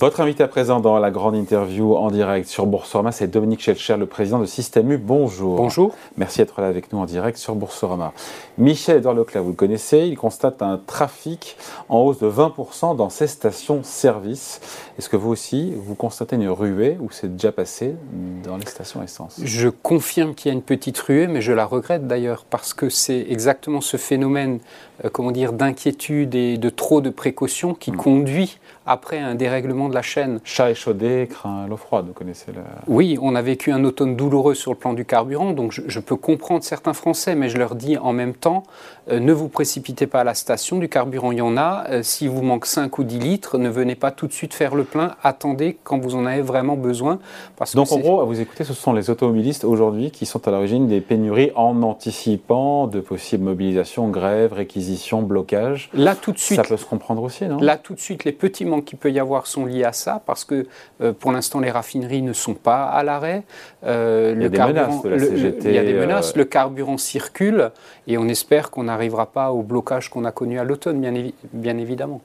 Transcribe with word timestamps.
Votre 0.00 0.20
invité 0.20 0.42
à 0.42 0.48
présent 0.48 0.80
dans 0.80 0.98
la 0.98 1.12
grande 1.12 1.36
interview 1.36 1.94
en 1.94 2.10
direct 2.10 2.48
sur 2.48 2.66
Boursorama, 2.66 3.12
c'est 3.12 3.28
Dominique 3.28 3.62
Schelcher, 3.62 3.96
le 3.96 4.06
président 4.06 4.40
de 4.40 4.44
Système 4.44 4.90
U. 4.90 4.98
Bonjour. 4.98 5.54
Bonjour. 5.54 5.94
Merci 6.16 6.38
d'être 6.38 6.60
là 6.60 6.66
avec 6.66 6.92
nous 6.92 6.98
en 6.98 7.04
direct 7.04 7.38
sur 7.38 7.54
Boursorama. 7.54 8.12
Michel 8.58 8.96
Edouard 8.96 9.14
Leclerc, 9.14 9.44
vous 9.44 9.50
le 9.50 9.54
connaissez, 9.54 10.08
il 10.08 10.16
constate 10.16 10.62
un 10.62 10.80
trafic 10.84 11.56
en 11.88 12.00
hausse 12.00 12.18
de 12.18 12.28
20% 12.28 12.96
dans 12.96 13.08
ses 13.08 13.28
stations-service. 13.28 14.60
Est-ce 14.98 15.08
que 15.08 15.16
vous 15.16 15.30
aussi, 15.30 15.72
vous 15.76 15.94
constatez 15.94 16.34
une 16.34 16.48
ruée 16.48 16.98
ou 17.00 17.10
c'est 17.12 17.32
déjà 17.32 17.52
passé 17.52 17.94
dans 18.42 18.56
les 18.56 18.66
stations 18.66 19.00
essence? 19.00 19.40
Je 19.44 19.68
confirme 19.68 20.34
qu'il 20.34 20.50
y 20.50 20.52
a 20.52 20.56
une 20.56 20.62
petite 20.62 20.98
ruée, 20.98 21.28
mais 21.28 21.40
je 21.40 21.52
la 21.52 21.66
regrette 21.66 22.08
d'ailleurs 22.08 22.44
parce 22.50 22.74
que 22.74 22.88
c'est 22.88 23.26
exactement 23.28 23.80
ce 23.80 23.96
phénomène, 23.96 24.58
comment 25.12 25.30
dire, 25.30 25.52
d'inquiétude 25.52 26.34
et 26.34 26.56
de 26.56 26.70
trop 26.70 27.00
de 27.00 27.10
précautions 27.10 27.74
qui 27.74 27.92
hmm. 27.92 27.96
conduit 27.96 28.58
après 28.86 29.18
un 29.18 29.34
dérèglement 29.34 29.88
de 29.88 29.94
la 29.94 30.02
chaîne. 30.02 30.40
Chat 30.44 30.70
échaudé 30.70 31.26
craint 31.30 31.66
l'eau 31.66 31.76
froide, 31.76 32.06
vous 32.06 32.12
connaissez 32.12 32.52
la... 32.52 32.62
Oui, 32.86 33.18
on 33.20 33.34
a 33.34 33.42
vécu 33.42 33.72
un 33.72 33.84
automne 33.84 34.16
douloureux 34.16 34.54
sur 34.54 34.72
le 34.72 34.76
plan 34.76 34.92
du 34.92 35.04
carburant, 35.04 35.52
donc 35.52 35.72
je, 35.72 36.00
peux 36.00 36.16
comprendre 36.16 36.64
certains 36.64 36.92
Français, 36.92 37.34
mais 37.34 37.48
je 37.48 37.56
leur 37.56 37.74
dis 37.74 37.96
en 37.96 38.12
même 38.12 38.34
temps, 38.34 38.62
euh, 39.10 39.20
ne 39.20 39.32
vous 39.32 39.48
précipitez 39.48 40.06
pas 40.06 40.20
à 40.20 40.24
la 40.24 40.34
station, 40.34 40.78
du 40.78 40.88
carburant 40.88 41.32
il 41.32 41.38
y 41.38 41.42
en 41.42 41.56
a, 41.56 41.86
euh, 41.88 42.02
s'il 42.02 42.28
vous 42.28 42.42
manque 42.42 42.66
5 42.66 42.98
ou 42.98 43.04
10 43.04 43.18
litres, 43.18 43.58
ne 43.58 43.68
venez 43.70 43.94
pas 43.94 44.10
tout 44.10 44.26
de 44.26 44.32
suite 44.32 44.52
faire 44.52 44.74
le 44.74 44.84
plein, 44.84 45.12
attendez 45.22 45.78
quand 45.82 45.98
vous 45.98 46.14
en 46.14 46.26
avez 46.26 46.42
vraiment 46.42 46.76
besoin. 46.76 47.18
Parce 47.56 47.74
donc 47.74 47.90
en 47.92 47.98
gros, 47.98 48.20
à 48.20 48.24
vous 48.24 48.40
écouter, 48.40 48.64
ce 48.64 48.74
sont 48.74 48.92
les 48.92 49.08
automobilistes 49.08 49.64
aujourd'hui 49.64 50.10
qui 50.10 50.26
sont 50.26 50.46
à 50.46 50.50
l'origine 50.50 50.88
des 50.88 51.00
pénuries 51.00 51.52
en 51.54 51.82
anticipant 51.82 52.86
de 52.86 53.00
possibles 53.00 53.44
mobilisations, 53.44 54.08
grèves, 54.08 54.52
réquisitions, 54.52 54.83
blocages. 55.22 55.90
Là 55.94 56.14
tout 56.14 56.32
de 56.32 56.38
suite. 56.38 56.56
Ça 56.56 56.64
peut 56.64 56.76
se 56.76 56.84
comprendre 56.84 57.22
aussi, 57.22 57.46
non? 57.46 57.58
Là 57.58 57.76
tout 57.76 57.94
de 57.94 58.00
suite, 58.00 58.24
les 58.24 58.32
petits 58.32 58.66
qu'il 58.84 58.98
peut 58.98 59.10
y 59.10 59.18
avoir 59.18 59.46
sont 59.46 59.66
liés 59.66 59.84
à 59.84 59.92
ça, 59.92 60.22
parce 60.24 60.44
que 60.44 60.66
euh, 61.00 61.12
pour 61.12 61.32
l'instant, 61.32 61.60
les 61.60 61.70
raffineries 61.70 62.22
ne 62.22 62.32
sont 62.32 62.54
pas 62.54 62.84
à 62.84 63.02
l'arrêt. 63.02 63.42
Euh, 63.84 64.34
il 64.36 64.42
y 64.42 64.46
a 64.46 64.48
des 64.48 64.58
menaces 64.58 65.02
de 65.02 65.08
la 65.08 65.18
CGT. 65.18 65.68
il 65.68 65.74
y 65.74 65.78
a 65.78 65.84
des 65.84 65.94
menaces, 65.94 66.36
le 66.36 66.44
carburant 66.44 66.98
circule, 66.98 67.70
et 68.06 68.18
on 68.18 68.28
espère 68.28 68.70
qu'on 68.70 68.84
n'arrivera 68.84 69.26
pas 69.26 69.52
au 69.52 69.62
blocage 69.62 70.10
qu'on 70.10 70.24
a 70.24 70.32
connu 70.32 70.58
à 70.58 70.64
l'automne, 70.64 71.00
bien, 71.00 71.12
bien 71.52 71.78
évidemment. 71.78 72.20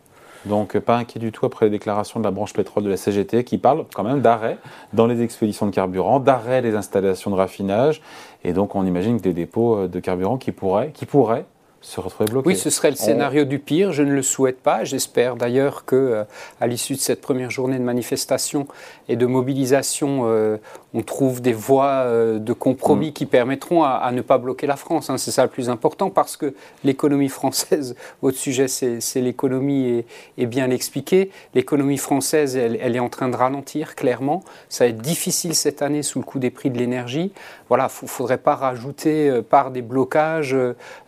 Donc 0.46 0.78
pas 0.80 0.98
inquiet 0.98 1.20
du 1.20 1.32
tout 1.32 1.46
après 1.46 1.66
les 1.66 1.72
déclarations 1.72 2.20
de 2.20 2.26
la 2.26 2.32
branche 2.32 2.54
pétrole 2.54 2.84
de 2.84 2.90
la 2.90 2.98
CGT 2.98 3.44
qui 3.44 3.58
parle 3.58 3.86
quand 3.94 4.04
même 4.04 4.22
d'arrêt 4.22 4.58
dans 4.94 5.06
les 5.06 5.22
expéditions 5.22 5.66
de 5.66 5.72
carburant, 5.72 6.20
d'arrêt 6.20 6.62
des 6.62 6.76
installations 6.76 7.32
de 7.32 7.36
raffinage. 7.36 8.02
Et 8.44 8.54
donc 8.54 8.76
on 8.76 8.86
imagine 8.86 9.18
que 9.18 9.24
des 9.24 9.34
dépôts 9.34 9.78
euh, 9.78 9.88
de 9.88 10.00
carburant 10.00 10.38
qui 10.38 10.52
pourraient, 10.52 10.92
qui 10.92 11.06
pourraient 11.06 11.46
se 11.82 12.00
retrouver 12.02 12.30
bloqué. 12.30 12.48
Oui, 12.48 12.56
ce 12.58 12.70
serait 12.70 12.90
le 12.90 12.98
scénario 12.98 13.46
du 13.46 13.60
pire. 13.60 13.94
Je 13.94 14.04
ne 14.04 14.12
le 14.12 14.22
souhaite 14.22 14.60
pas. 14.60 14.84
J'espère 14.84 15.36
d'ailleurs 15.36 15.86
que, 15.86 15.96
euh, 15.96 16.24
à 16.60 16.68
l'issue 16.68 16.94
de 16.94 17.00
cette 17.00 17.22
première 17.22 17.52
journée 17.52 17.78
de 17.78 17.84
manifestation 17.84 18.68
et 19.08 19.16
de 19.16 19.26
mobilisation, 19.26 20.24
euh, 20.26 20.58
on 20.94 21.04
trouve 21.04 21.42
des 21.42 21.54
voies 21.54 21.86
euh, 21.86 22.40
de 22.40 22.54
compromis 22.54 23.10
mm. 23.10 23.14
qui 23.14 23.26
permettront 23.26 23.84
à, 23.84 24.12
ne 24.12 24.22
pas 24.22 24.38
bloquer 24.38 24.68
la 24.68 24.76
France. 24.76 25.10
Hein. 25.10 25.18
C'est 25.18 25.32
ça 25.32 25.44
le 25.44 25.50
plus 25.50 25.70
important 25.70 26.10
parce 26.10 26.36
que 26.36 26.54
l'économie 26.84 27.30
française, 27.30 27.96
votre 28.22 28.38
sujet, 28.38 28.68
c'est 28.68 29.22
l'économie 29.22 30.04
et, 30.38 30.46
bien 30.46 30.68
l'expliquer. 30.68 31.32
L'économie 31.54 31.98
française, 31.98 32.58
elle, 32.58 32.78
elle, 32.82 32.96
est 32.96 33.00
en 33.00 33.10
train 33.10 33.30
de 33.30 33.36
ralentir 33.36 33.96
clairement. 33.96 34.44
Ça 34.68 34.84
va 34.84 34.90
être 34.90 35.02
difficile 35.02 35.56
cette 35.56 35.82
année 35.82 36.04
sous 36.04 36.20
le 36.20 36.26
coup 36.26 36.40
des 36.40 36.50
prix 36.50 36.70
de 36.72 36.78
l'énergie. 36.78 37.32
Voilà, 37.70 37.88
il 38.02 38.08
faudrait 38.08 38.40
pas 38.40 38.56
rajouter 38.56 39.42
par 39.48 39.70
des 39.70 39.84
blocages 39.84 40.58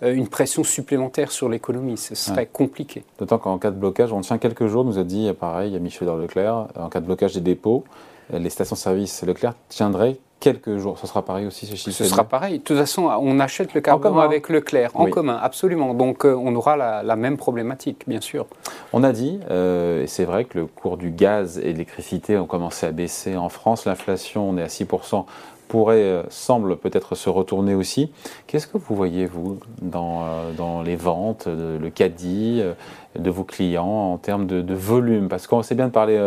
une 0.03 0.27
pression 0.27 0.60
supplémentaire 0.63 1.31
sur 1.31 1.49
l'économie. 1.49 1.97
Ce 1.97 2.15
serait 2.15 2.45
compliqué. 2.45 3.03
D'autant 3.19 3.37
qu'en 3.37 3.57
cas 3.57 3.71
de 3.71 3.77
blocage, 3.77 4.11
on 4.13 4.21
tient 4.21 4.37
quelques 4.37 4.67
jours, 4.67 4.83
nous 4.85 4.97
a 4.97 5.03
dit 5.03 5.31
pareil, 5.39 5.71
il 5.71 5.73
y 5.73 5.77
a 5.77 5.79
Michel 5.79 6.07
Leclerc, 6.07 6.67
en 6.77 6.89
cas 6.89 6.99
de 6.99 7.05
blocage 7.05 7.33
des 7.33 7.41
dépôts, 7.41 7.83
les 8.31 8.49
stations-service 8.49 9.23
Leclerc 9.23 9.53
tiendraient 9.69 10.17
quelques 10.41 10.77
jours. 10.77 10.99
Ce 10.99 11.07
sera 11.07 11.23
pareil 11.23 11.45
aussi 11.45 11.65
chez 11.67 11.91
Ce 11.91 12.03
sera 12.03 12.25
pareil. 12.25 12.59
De 12.59 12.63
toute 12.63 12.77
façon, 12.77 13.03
on 13.03 13.39
achète 13.39 13.73
le 13.73 13.79
carburant 13.79 14.19
avec 14.19 14.49
Leclerc, 14.49 14.91
en 14.95 15.05
commun, 15.05 15.39
absolument. 15.41 15.93
Donc 15.93 16.25
euh, 16.25 16.35
on 16.35 16.53
aura 16.55 16.75
la, 16.75 17.15
même 17.15 17.37
problématique, 17.37 18.03
bien 18.07 18.19
sûr. 18.19 18.47
On 18.91 19.03
a 19.03 19.13
dit, 19.13 19.39
euh, 19.49 20.03
et 20.03 20.07
c'est 20.07 20.25
vrai 20.25 20.43
que 20.43 20.57
le 20.57 20.65
cours 20.65 20.97
du 20.97 21.11
gaz 21.11 21.59
et 21.59 21.61
de 21.61 21.67
l'électricité 21.67 22.37
ont 22.37 22.47
commencé 22.47 22.85
à 22.87 22.91
baisser 22.91 23.37
en 23.37 23.49
France. 23.49 23.85
L'inflation, 23.85 24.49
on 24.49 24.57
est 24.57 24.63
à 24.63 24.67
6% 24.67 25.25
pourrait, 25.71 26.03
euh, 26.03 26.23
semble 26.27 26.75
peut-être 26.75 27.15
se 27.15 27.29
retourner 27.29 27.75
aussi. 27.75 28.11
Qu'est-ce 28.45 28.67
que 28.67 28.77
vous 28.77 28.93
voyez, 28.93 29.25
vous, 29.25 29.57
dans, 29.81 30.23
euh, 30.23 30.51
dans 30.51 30.81
les 30.81 30.97
ventes, 30.97 31.47
le 31.47 31.89
caddie 31.89 32.59
euh, 32.61 32.73
de 33.17 33.29
vos 33.29 33.45
clients 33.45 33.85
en 33.85 34.17
termes 34.17 34.47
de, 34.47 34.73
volume? 34.73 35.29
Parce 35.29 35.47
qu'on 35.47 35.63
sait 35.63 35.75
bien 35.75 35.87
de 35.87 35.93
parler, 35.93 36.19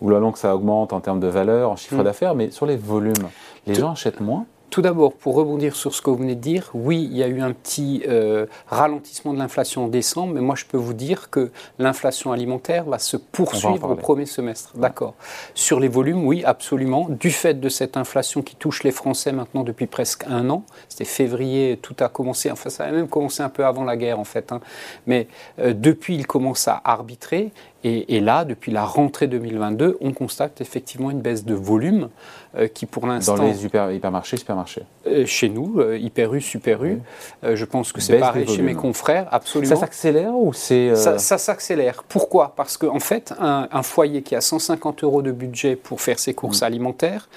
ou 0.00 0.08
la 0.08 0.18
que 0.30 0.38
ça 0.38 0.54
augmente 0.54 0.94
en 0.94 1.00
termes 1.00 1.20
de 1.20 1.26
valeur, 1.26 1.70
en 1.70 1.76
chiffre 1.76 2.00
mm. 2.00 2.04
d'affaires, 2.04 2.34
mais 2.34 2.50
sur 2.50 2.64
les 2.64 2.76
volumes, 2.76 3.28
les 3.66 3.74
gens 3.74 3.92
achètent 3.92 4.20
moins? 4.20 4.46
Tout 4.70 4.82
d'abord, 4.82 5.12
pour 5.14 5.34
rebondir 5.34 5.76
sur 5.76 5.94
ce 5.94 6.02
que 6.02 6.10
vous 6.10 6.16
venez 6.16 6.34
de 6.34 6.40
dire, 6.40 6.70
oui, 6.74 7.08
il 7.10 7.16
y 7.16 7.22
a 7.22 7.28
eu 7.28 7.40
un 7.40 7.52
petit 7.52 8.02
euh, 8.08 8.46
ralentissement 8.66 9.32
de 9.32 9.38
l'inflation 9.38 9.84
en 9.84 9.88
décembre, 9.88 10.34
mais 10.34 10.40
moi 10.40 10.54
je 10.54 10.64
peux 10.64 10.76
vous 10.76 10.94
dire 10.94 11.30
que 11.30 11.50
l'inflation 11.78 12.32
alimentaire 12.32 12.84
va 12.84 12.98
se 12.98 13.16
poursuivre 13.16 13.90
au 13.90 13.94
premier 13.94 14.26
semestre. 14.26 14.72
D'accord. 14.76 15.14
Sur 15.54 15.80
les 15.80 15.88
volumes, 15.88 16.24
oui, 16.26 16.44
absolument. 16.44 17.08
Du 17.08 17.30
fait 17.30 17.60
de 17.60 17.68
cette 17.68 17.96
inflation 17.96 18.42
qui 18.42 18.56
touche 18.56 18.82
les 18.82 18.90
Français 18.90 19.32
maintenant 19.32 19.62
depuis 19.62 19.86
presque 19.86 20.24
un 20.28 20.50
an, 20.50 20.64
c'était 20.88 21.04
février, 21.04 21.78
tout 21.80 21.96
a 22.00 22.08
commencé, 22.08 22.50
enfin 22.50 22.70
ça 22.70 22.84
a 22.84 22.90
même 22.90 23.08
commencé 23.08 23.42
un 23.42 23.48
peu 23.48 23.64
avant 23.64 23.84
la 23.84 23.96
guerre 23.96 24.18
en 24.18 24.24
fait, 24.24 24.52
hein. 24.52 24.60
mais 25.06 25.28
euh, 25.58 25.72
depuis 25.72 26.16
il 26.16 26.26
commence 26.26 26.68
à 26.68 26.80
arbitrer 26.84 27.52
et, 27.86 28.20
là, 28.20 28.44
depuis 28.44 28.72
la 28.72 28.84
rentrée 28.84 29.28
2022, 29.28 29.98
on 30.00 30.12
constate 30.12 30.60
effectivement 30.60 31.10
une 31.10 31.20
baisse 31.20 31.44
de 31.44 31.54
volume 31.54 32.08
euh, 32.56 32.66
qui, 32.66 32.84
pour 32.84 33.06
l'instant. 33.06 33.36
Dans 33.36 33.44
les 33.44 33.64
hypermarchés, 33.64 34.36
supermarchés 34.36 34.82
euh, 35.06 35.24
Chez 35.24 35.48
nous, 35.48 35.78
euh, 35.78 35.96
Hyper 35.96 36.34
U, 36.34 36.40
Super 36.40 36.84
U. 36.84 37.00
je 37.42 37.64
pense 37.64 37.92
que 37.92 38.00
c'est 38.00 38.18
pareil 38.18 38.46
chez 38.48 38.62
mes 38.62 38.74
confrères, 38.74 39.28
absolument. 39.30 39.74
Ça 39.74 39.80
s'accélère 39.80 40.34
ou 40.34 40.52
c'est. 40.52 40.96
Ça, 40.96 41.38
s'accélère. 41.38 42.02
Pourquoi? 42.08 42.54
Parce 42.56 42.76
qu'en 42.76 42.96
en 42.96 43.00
fait, 43.00 43.32
un, 43.38 43.82
foyer 43.82 44.22
qui 44.22 44.34
a 44.34 44.40
150 44.40 45.04
euros 45.04 45.22
de 45.22 45.30
budget 45.30 45.76
pour 45.76 46.00
faire 46.00 46.18
ses 46.18 46.34
courses 46.34 46.62
mmh. 46.62 46.64
alimentaires, 46.64 47.28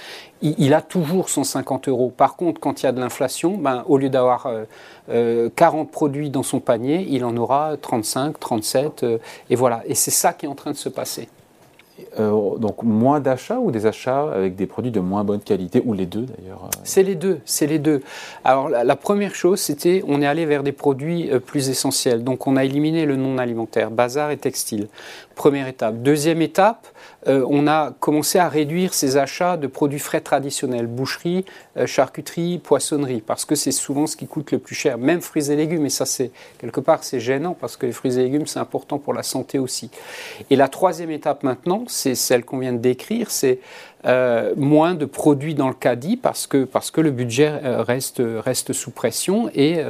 il, 0.41 0.73
a 0.73 0.81
toujours 0.81 1.29
150 1.29 1.87
euros. 1.89 2.13
Par 2.15 2.35
contre, 2.35 2.59
quand 2.59 2.81
il 2.81 2.85
y 2.85 2.89
a 2.89 2.91
de 2.91 2.99
l'inflation, 2.99 3.57
ben, 3.57 3.83
au 3.87 3.97
lieu 3.97 4.09
d'avoir 4.09 4.43
40 4.43 5.09
euh, 5.09 5.91
produits 5.91 6.29
dans 6.29 6.43
son 6.43 6.59
panier, 6.59 7.05
il 7.09 7.25
en 7.25 7.35
aura 7.35 7.75
35, 7.81 8.39
37, 8.39 9.03
euh, 9.03 9.17
et 9.49 9.55
voilà. 9.55 9.81
Et 9.85 9.95
c'est 9.95 10.11
ça 10.11 10.33
qui 10.33 10.45
est 10.45 10.49
en 10.49 10.55
train 10.55 10.71
de 10.71 10.77
se 10.77 10.89
passer. 10.89 11.27
Euh, 12.19 12.57
donc 12.57 12.83
moins 12.83 13.19
d'achats 13.19 13.59
ou 13.59 13.71
des 13.71 13.85
achats 13.85 14.31
avec 14.31 14.55
des 14.55 14.65
produits 14.65 14.91
de 14.91 14.99
moins 14.99 15.23
bonne 15.23 15.39
qualité 15.39 15.81
ou 15.85 15.93
les 15.93 16.05
deux 16.05 16.25
d'ailleurs 16.25 16.69
C'est 16.83 17.03
les 17.03 17.15
deux, 17.15 17.39
c'est 17.45 17.67
les 17.67 17.79
deux. 17.79 18.01
Alors 18.43 18.69
la, 18.69 18.95
première 18.95 19.35
chose, 19.35 19.59
c'était 19.59 20.03
on 20.07 20.21
est 20.21 20.27
allé 20.27 20.45
vers 20.45 20.63
des 20.63 20.71
produits 20.71 21.29
plus 21.45 21.69
essentiels. 21.69 22.23
Donc 22.23 22.47
on 22.47 22.57
a 22.57 22.65
éliminé 22.65 23.05
le 23.05 23.15
non 23.15 23.37
alimentaire, 23.37 23.91
bazar 23.91 24.31
et 24.31 24.37
textile. 24.37 24.87
Première 25.35 25.67
étape. 25.67 26.01
Deuxième 26.01 26.41
étape, 26.41 26.87
euh, 27.27 27.45
on 27.49 27.67
a 27.67 27.91
commencé 27.99 28.39
à 28.39 28.47
réduire 28.47 28.93
ces 28.93 29.17
achats 29.17 29.57
de 29.57 29.67
produits 29.67 29.99
frais 29.99 30.21
traditionnels, 30.21 30.87
boucherie, 30.87 31.43
euh, 31.77 31.85
charcuterie, 31.85 32.59
poissonnerie, 32.59 33.21
parce 33.21 33.43
que 33.43 33.55
c'est 33.55 33.71
souvent 33.71 34.07
ce 34.07 34.15
qui 34.15 34.25
coûte 34.25 34.51
le 34.51 34.59
plus 34.59 34.75
cher, 34.75 34.97
même 34.97 35.19
fruits 35.21 35.51
et 35.51 35.55
légumes, 35.55 35.85
et 35.85 35.89
ça 35.89 36.05
c'est 36.05 36.31
quelque 36.59 36.79
part 36.79 37.03
c'est 37.03 37.19
gênant, 37.19 37.57
parce 37.59 37.75
que 37.75 37.85
les 37.85 37.91
fruits 37.91 38.17
et 38.17 38.23
légumes 38.23 38.47
c'est 38.47 38.59
important 38.59 38.99
pour 38.99 39.13
la 39.13 39.23
santé 39.23 39.59
aussi. 39.59 39.91
Et 40.49 40.55
la 40.55 40.69
troisième 40.69 41.11
étape 41.11 41.43
maintenant, 41.43 41.83
c'est 41.89 42.15
celle 42.15 42.45
qu'on 42.45 42.59
vient 42.59 42.73
de 42.73 42.77
décrire, 42.77 43.31
c'est 43.31 43.59
euh, 44.05 44.53
moins 44.55 44.93
de 44.93 45.05
produits 45.05 45.55
dans 45.55 45.67
le 45.67 45.73
caddie 45.73 46.15
parce 46.15 46.47
que, 46.47 46.63
parce 46.63 46.89
que 46.91 47.01
le 47.01 47.11
budget 47.11 47.51
reste, 47.63 48.21
reste 48.23 48.71
sous 48.71 48.91
pression 48.91 49.49
et, 49.53 49.83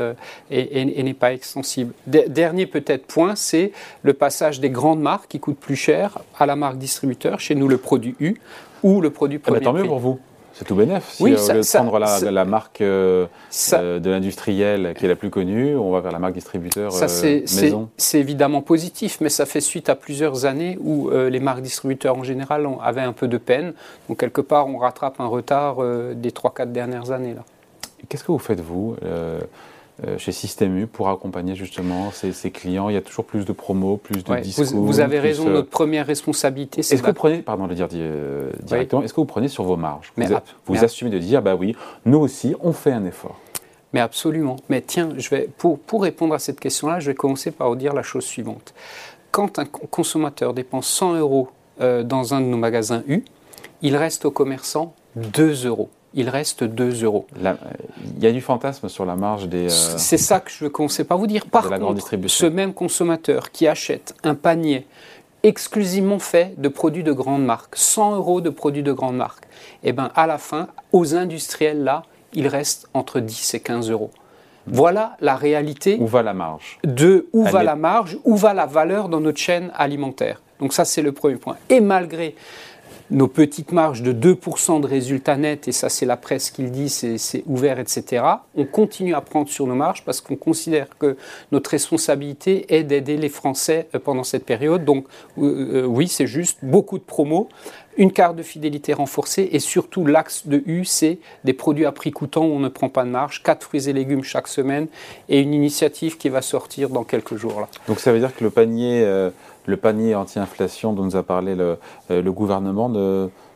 et, 0.50 1.04
n'est 1.04 1.14
pas 1.14 1.34
extensible. 1.34 1.94
dernier 2.08 2.66
peut-être 2.66 3.06
point, 3.06 3.36
c'est 3.36 3.72
le 4.02 4.14
passage 4.14 4.60
des 4.60 4.70
grandes 4.70 5.02
marques 5.02 5.28
qui 5.28 5.40
coûtent 5.40 5.60
plus 5.60 5.76
cher 5.76 6.20
à 6.40 6.46
la 6.46 6.56
marque 6.56 6.78
distributeur 6.78 7.40
chez 7.40 7.54
nous 7.54 7.68
le 7.68 7.78
produit 7.78 8.16
U 8.20 8.36
ou 8.82 9.02
le 9.02 9.10
produit 9.12 9.40
ah, 9.44 9.52
premier. 9.52 9.64
tant 9.64 9.74
mieux 9.74 9.86
pour 9.86 10.00
vous. 10.00 10.20
C'est 10.54 10.66
tout 10.66 10.76
bénef. 10.76 11.14
Si 11.14 11.24
oui, 11.24 11.38
ça, 11.38 11.54
au 11.54 11.62
de 11.62 11.72
prendre 11.72 12.00
la, 12.00 12.46
marque 12.46 12.82
euh, 12.82 13.28
euh, 13.74 14.00
de 14.00 14.10
l'industriel 14.10 14.94
qui 14.98 15.06
est 15.06 15.08
la 15.08 15.16
plus 15.16 15.30
connue, 15.30 15.76
on 15.76 15.92
va 15.92 16.02
vers 16.02 16.12
la 16.12 16.20
marque 16.20 16.34
distributeur 16.34 16.92
ça, 16.92 17.06
euh, 17.06 17.42
maison. 17.42 17.90
C'est 17.98 18.20
évidemment 18.20 18.62
positif, 18.62 19.20
mais 19.22 19.30
ça 19.30 19.46
fait 19.46 19.62
suite 19.62 19.90
à 19.90 19.96
plusieurs 19.96 20.46
années 20.46 20.78
où 20.82 21.10
les 21.10 21.40
marques 21.40 21.62
distributeurs 21.62 22.18
en 22.18 22.24
général 22.24 22.68
avaient 22.82 23.02
un 23.02 23.14
peu 23.14 23.28
de 23.28 23.38
peine. 23.38 23.74
Donc 24.08 24.20
quelque 24.20 24.42
part, 24.42 24.68
on 24.68 24.78
rattrape 24.78 25.20
un 25.20 25.28
retard 25.28 25.78
des 26.16 26.32
3-4 26.32 26.72
dernières 26.72 27.12
années. 27.12 27.36
Qu'est-ce 28.08 28.24
que 28.24 28.32
vous 28.32 28.40
faites, 28.40 28.62
vous 28.62 28.96
euh, 29.04 29.40
chez 30.18 30.32
Système 30.32 30.78
U 30.78 30.88
pour 30.88 31.10
accompagner 31.10 31.56
justement 31.56 32.12
ces, 32.12 32.52
clients 32.52 32.90
Il 32.90 32.94
y 32.94 32.98
a 32.98 33.02
toujours 33.02 33.26
plus 33.26 33.46
de 33.46 33.52
promos, 33.52 33.98
plus 33.98 34.24
de 34.24 34.40
discours. 34.40 34.66
Vous, 34.82 35.00
avez 35.00 35.20
raison, 35.20 35.48
euh, 35.48 35.54
notre 35.54 35.70
première 35.70 36.06
responsabilité, 36.06 36.82
c'est. 36.82 36.96
Est-ce 36.96 37.04
que 37.04 37.08
vous 37.08 37.14
prenez, 37.14 37.42
pardon 37.42 37.66
de 37.66 37.70
le 37.70 37.76
dire 37.76 37.88
euh, 37.94 38.52
directement, 38.64 39.02
est-ce 39.04 39.14
que 39.14 39.20
vous 39.20 39.26
prenez 39.26 39.48
sur 39.48 39.64
vos 39.64 39.78
marges 39.78 40.14
Vous, 40.18 40.26
vous 40.66 40.84
assumez 40.84 41.12
de 41.12 41.20
dire, 41.20 41.42
bah 41.42 41.56
oui, 41.56 41.76
nous 42.06 42.20
aussi, 42.20 42.56
on 42.62 42.74
fait 42.74 42.92
un 42.92 43.06
effort. 43.06 43.38
Mais 43.94 44.00
absolument. 44.00 44.58
Mais 44.70 44.82
tiens, 44.82 45.10
je 45.18 45.30
vais, 45.30 45.50
pour, 45.58 45.80
pour 45.80 46.04
répondre 46.04 46.34
à 46.34 46.40
cette 46.40 46.60
question-là, 46.60 47.00
je 47.00 47.12
vais 47.12 47.16
commencer 47.16 47.52
par 47.52 47.70
vous 47.70 47.76
dire 47.76 47.94
la 47.94 48.04
chose 48.04 48.26
suivante. 48.26 48.74
Quand 49.32 49.60
un 49.60 49.66
consommateur 49.66 50.54
dépense 50.54 50.88
100 50.88 51.16
euros 51.16 51.50
euh, 51.82 52.04
dans 52.04 52.34
un 52.34 52.42
de 52.42 52.46
nos 52.46 52.58
magasins 52.58 53.04
U, 53.08 53.24
il 53.82 53.96
reste 53.96 54.26
au 54.26 54.32
commerçant 54.32 54.94
2 55.16 55.66
euros. 55.66 55.90
Il 56.14 56.30
reste 56.30 56.64
2 56.64 57.04
euros. 57.04 57.28
Il 57.38 58.24
y 58.24 58.28
a 58.28 58.32
du 58.32 58.42
fantasme 58.42 58.90
sur 58.90 59.06
la 59.06 59.16
marge 59.16 59.48
des. 59.48 59.66
Euh, 59.66 59.98
c'est 59.98 60.18
ça 60.18 60.40
que 60.40 60.52
je 60.52 60.66
ne 60.66 60.88
sais 60.88 61.04
pas 61.04 61.16
vous 61.16 61.28
dire. 61.28 61.46
Par 61.46 61.70
contre, 61.70 62.04
ce 62.28 62.46
même 62.46 62.74
consommateur 62.74 63.52
qui 63.52 63.68
achète 63.68 64.16
un 64.24 64.36
panier 64.36 64.88
exclusivement 65.44 66.20
fait 66.20 66.54
de 66.58 66.68
produits 66.68 67.04
de 67.04 67.14
grande 67.14 67.46
marque, 67.46 67.76
100 67.76 68.16
euros 68.16 68.42
de 68.42 68.50
produits 68.50 68.84
de 68.84 68.92
grande 68.92 69.16
marque, 69.16 69.46
et 69.84 69.90
eh 69.90 69.94
ben 69.94 70.12
à 70.16 70.28
la 70.28 70.38
fin, 70.38 70.68
aux 70.92 71.16
industriels 71.16 71.84
là, 71.84 72.04
il 72.34 72.48
reste 72.48 72.90
entre 72.94 73.20
10 73.20 73.54
et 73.54 73.60
15 73.60 73.90
euros. 73.90 74.12
Voilà 74.68 75.16
la 75.20 75.36
réalité. 75.36 75.98
Où 76.00 76.08
va 76.08 76.22
la 76.22 76.34
marge? 76.34 76.80
De 76.84 77.28
où 77.34 77.44
va 77.44 77.64
la 77.64 77.76
marge, 77.76 78.18
où 78.24 78.36
va 78.36 78.54
la 78.54 78.66
valeur 78.66 79.10
dans 79.10 79.20
notre 79.20 79.40
chaîne 79.40 79.72
alimentaire. 79.76 80.42
Donc 80.60 80.74
ça, 80.74 80.86
c'est 80.86 81.02
le 81.02 81.12
premier 81.12 81.38
point. 81.38 81.56
Et 81.70 81.80
malgré 81.80 82.36
nos 83.12 83.28
petites 83.28 83.72
marges 83.72 84.02
de 84.02 84.14
2% 84.14 84.82
de 84.82 84.88
résultats 84.88 85.38
nets, 85.38 85.68
et 85.68 85.72
ça 85.72 85.90
c'est 85.90 86.06
la 86.06 86.18
presse 86.18 86.52
qui 86.52 86.62
le 86.64 86.70
dit, 86.70 86.90
c'est 86.90 87.44
ouvert, 87.48 87.80
etc., 87.80 88.24
on 88.56 88.66
continue 88.66 89.16
à 89.16 89.22
prendre 89.22 89.50
sur 89.50 89.66
nos 89.68 89.76
marges 89.76 90.04
parce 90.06 90.22
qu'on 90.22 90.36
considère 90.36 90.88
que 90.98 91.18
notre 91.52 91.72
responsabilité 91.72 92.74
est 92.74 92.84
d'aider 92.84 93.18
les 93.18 93.30
Français 93.30 93.88
euh, 93.96 94.00
pendant 94.00 94.24
cette 94.24 94.46
période. 94.46 94.86
Donc 94.86 95.06
euh, 95.38 95.84
euh, 95.84 95.86
oui, 95.86 96.08
c'est 96.08 96.28
juste 96.28 96.60
beaucoup 96.62 96.98
de 96.98 97.04
promos, 97.04 97.50
une 98.00 98.12
carte 98.12 98.36
de 98.36 98.42
fidélité 98.44 98.94
renforcée 98.94 99.50
et 99.52 99.60
surtout 99.60 100.06
l'axe 100.06 100.48
de 100.48 100.64
U, 100.66 100.86
c'est 100.86 101.20
des 101.44 101.54
produits 101.54 101.86
à 101.86 101.92
prix 101.92 102.10
coûtant 102.10 102.46
où 102.46 102.52
on 102.52 102.60
ne 102.60 102.70
prend 102.70 102.90
pas 102.90 103.04
de 103.04 103.10
marge, 103.10 103.44
4 103.44 103.64
fruits 103.64 103.88
et 103.88 103.94
légumes 103.94 104.24
chaque 104.24 104.48
semaine 104.48 104.88
et 105.28 105.40
une 105.40 105.54
initiative 105.54 106.18
qui 106.18 106.30
va 106.30 106.42
sortir 106.42 106.90
dans 106.90 107.04
quelques 107.04 107.36
jours. 107.36 107.60
Là. 107.60 107.68
Donc 107.88 108.00
ça 108.00 108.12
veut 108.12 108.20
dire 108.20 108.36
que 108.36 108.44
le 108.44 108.50
panier 108.50 109.06
le 109.70 109.78
panier 109.78 110.16
anti-inflation 110.16 110.94
dont 110.94 111.04
nous 111.04 111.16
a 111.16 111.24
parlé 111.24 111.56
le, 111.56 111.78
euh, 112.12 112.22
gouvernement 112.24 112.90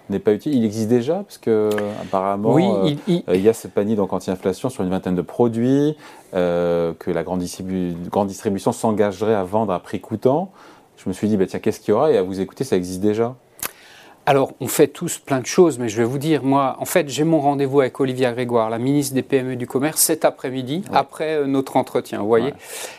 n'est 0.09 0.19
pas 0.19 0.33
utile. 0.33 0.53
Il 0.53 0.63
existe 0.63 0.87
déjà, 0.87 1.15
parce 1.15 1.37
que 1.37 1.69
apparemment, 2.01 2.57
euh, 2.57 2.93
il, 3.07 3.41
y 3.41 3.49
a 3.49 3.53
ce 3.53 3.67
panier 3.67 3.99
anti-inflation 3.99 4.69
sur 4.69 4.83
une 4.83 4.89
vingtaine 4.89 5.15
de 5.15 5.21
produits 5.21 5.97
euh, 6.33 6.93
que 6.97 7.11
la 7.11 7.23
grande, 7.23 7.39
distribution 7.39 8.71
s'engagerait 8.71 9.33
à 9.35 9.43
vendre 9.43 9.73
à 9.73 9.79
prix 9.79 9.99
coûtant. 9.99 10.51
Je 10.97 11.09
me 11.09 11.13
suis 11.13 11.27
dit, 11.27 11.35
bah, 11.35 11.45
tiens, 11.47 11.59
qu'est-ce 11.59 11.79
qu'il 11.79 11.91
y 11.91 11.95
aura? 11.95 12.11
Et 12.11 12.17
à 12.17 12.23
vous 12.23 12.39
écouter, 12.39 12.63
ça 12.63 12.77
existe 12.77 13.01
déjà. 13.01 13.35
Alors, 14.25 14.53
on 14.61 14.67
fait 14.67 14.87
tous 14.87 15.17
plein 15.17 15.41
de 15.41 15.45
choses, 15.45 15.79
mais 15.79 15.89
je 15.89 15.97
vais 15.97 16.05
vous 16.05 16.17
dire, 16.17 16.43
moi, 16.43 16.77
en 16.79 16.85
fait, 16.85 17.09
j'ai 17.09 17.25
mon 17.25 17.41
rendez-vous 17.41 17.81
avec 17.81 17.99
Olivia 17.99 18.31
Grégoire, 18.31 18.69
la 18.69 18.79
ministre 18.79 19.13
des 19.15 19.21
PME 19.21 19.57
du 19.57 19.67
Commerce, 19.67 20.01
cet 20.01 20.23
après-midi, 20.23 20.83
après 20.93 21.35
euh, 21.35 21.45
notre 21.45 21.75
entretien, 21.75 22.19
vous 22.21 22.27
voyez. 22.27 22.53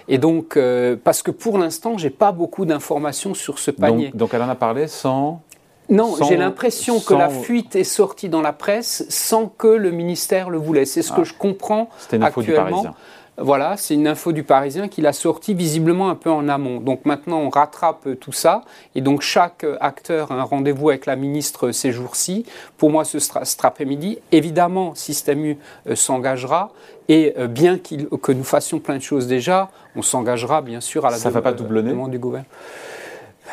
Et 0.06 0.18
donc, 0.18 0.58
euh, 0.58 0.96
parce 1.02 1.22
que 1.22 1.30
pour 1.30 1.56
l'instant, 1.56 1.96
j'ai 1.96 2.10
pas 2.10 2.30
beaucoup 2.30 2.66
d'informations 2.66 3.32
sur 3.32 3.58
ce 3.58 3.70
panier. 3.70 4.10
Donc, 4.14 4.34
elle 4.34 4.42
en 4.42 4.48
a 4.50 4.54
parlé 4.54 4.86
sans. 4.86 5.40
Non, 5.88 6.14
j'ai 6.28 6.36
l'impression 6.36 7.00
que 7.00 7.14
la 7.14 7.28
fuite 7.28 7.76
est 7.76 7.84
sortie 7.84 8.28
dans 8.28 8.42
la 8.42 8.52
presse 8.52 9.06
sans 9.08 9.46
que 9.46 9.68
le 9.68 9.90
ministère 9.90 10.50
le 10.50 10.58
voulait. 10.58 10.86
C'est 10.86 11.02
ce 11.02 11.12
que 11.12 11.20
ah. 11.20 11.24
je 11.24 11.34
comprends 11.34 11.90
C'était 11.98 12.16
une 12.16 12.22
Parisien. 12.22 12.94
Voilà, 13.36 13.76
c'est 13.76 13.94
une 13.94 14.06
info 14.06 14.30
du 14.30 14.44
Parisien 14.44 14.86
qu'il 14.86 15.06
a 15.08 15.12
sorti 15.12 15.54
visiblement 15.54 16.08
un 16.08 16.14
peu 16.14 16.30
en 16.30 16.48
amont. 16.48 16.78
Donc 16.80 17.04
maintenant, 17.04 17.40
on 17.40 17.50
rattrape 17.50 18.08
tout 18.20 18.32
ça. 18.32 18.62
Et 18.94 19.00
donc 19.00 19.22
chaque 19.22 19.66
acteur 19.80 20.30
a 20.30 20.36
un 20.36 20.42
rendez-vous 20.44 20.90
avec 20.90 21.06
la 21.06 21.16
ministre 21.16 21.72
ces 21.72 21.90
jours-ci. 21.90 22.46
Pour 22.78 22.90
moi, 22.90 23.04
ce 23.04 23.18
sera 23.18 23.44
cet 23.44 23.64
après-midi. 23.64 24.18
Évidemment, 24.30 24.94
Système 24.94 25.44
U 25.44 25.58
euh, 25.88 25.96
s'engagera. 25.96 26.70
Et 27.08 27.34
euh, 27.36 27.48
bien 27.48 27.78
que 27.78 28.32
nous 28.32 28.44
fassions 28.44 28.78
plein 28.78 28.96
de 28.96 29.02
choses 29.02 29.26
déjà, 29.26 29.70
on 29.96 30.02
s'engagera 30.02 30.62
bien 30.62 30.80
sûr 30.80 31.04
à 31.04 31.10
la 31.10 31.18
demande 31.18 32.12
du 32.12 32.18
gouvernement. 32.18 32.48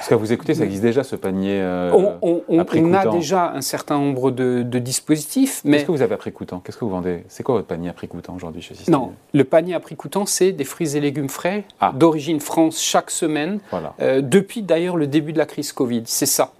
Parce 0.02 0.10
que 0.10 0.16
vous 0.16 0.34
écoutez, 0.34 0.56
ça 0.56 0.64
existe 0.64 0.82
déjà 0.82 1.04
ce 1.04 1.16
panier. 1.16 1.62
Euh, 1.62 1.92
on, 2.24 2.58
a 2.58 3.06
déjà 3.06 3.52
un 3.52 3.62
certain 3.62 4.00
nombre 4.00 4.32
de, 4.32 4.64
dispositifs. 4.80 5.62
Mais... 5.64 5.78
Qu'est-ce 5.78 5.86
que 5.86 5.92
vous 5.92 6.02
avez 6.02 6.16
à 6.16 6.18
prix 6.18 6.32
coûtant? 6.32 6.60
Qu'est-ce 6.60 6.78
que 6.78 6.86
vous 6.86 6.90
vendez? 6.90 7.24
C'est 7.28 7.44
quoi 7.44 7.54
votre 7.54 7.68
panier 7.68 7.88
à 7.88 7.94
prix 7.94 8.08
coûtant 8.08 8.34
aujourd'hui 8.36 8.64
chez 8.64 8.74
Système 8.74 8.94
Non, 8.94 9.12
le 9.32 9.44
panier 9.44 9.76
à 9.76 9.80
prix 9.80 9.96
coûtant, 9.96 10.26
c'est 10.26 10.54
des 10.54 10.64
fruits 10.64 10.98
et 10.98 11.00
légumes 11.00 11.30
frais 11.30 11.66
ah. 11.80 11.94
d'origine 11.96 12.40
France 12.40 12.82
chaque 12.82 13.12
semaine, 13.12 13.60
euh, 14.00 14.22
depuis 14.22 14.64
d'ailleurs 14.64 14.98
le 14.98 15.06
début 15.06 15.34
de 15.34 15.38
la 15.38 15.46
crise 15.46 15.72
Covid. 15.72 16.02
C'est 16.06 16.26
ça. 16.26 16.52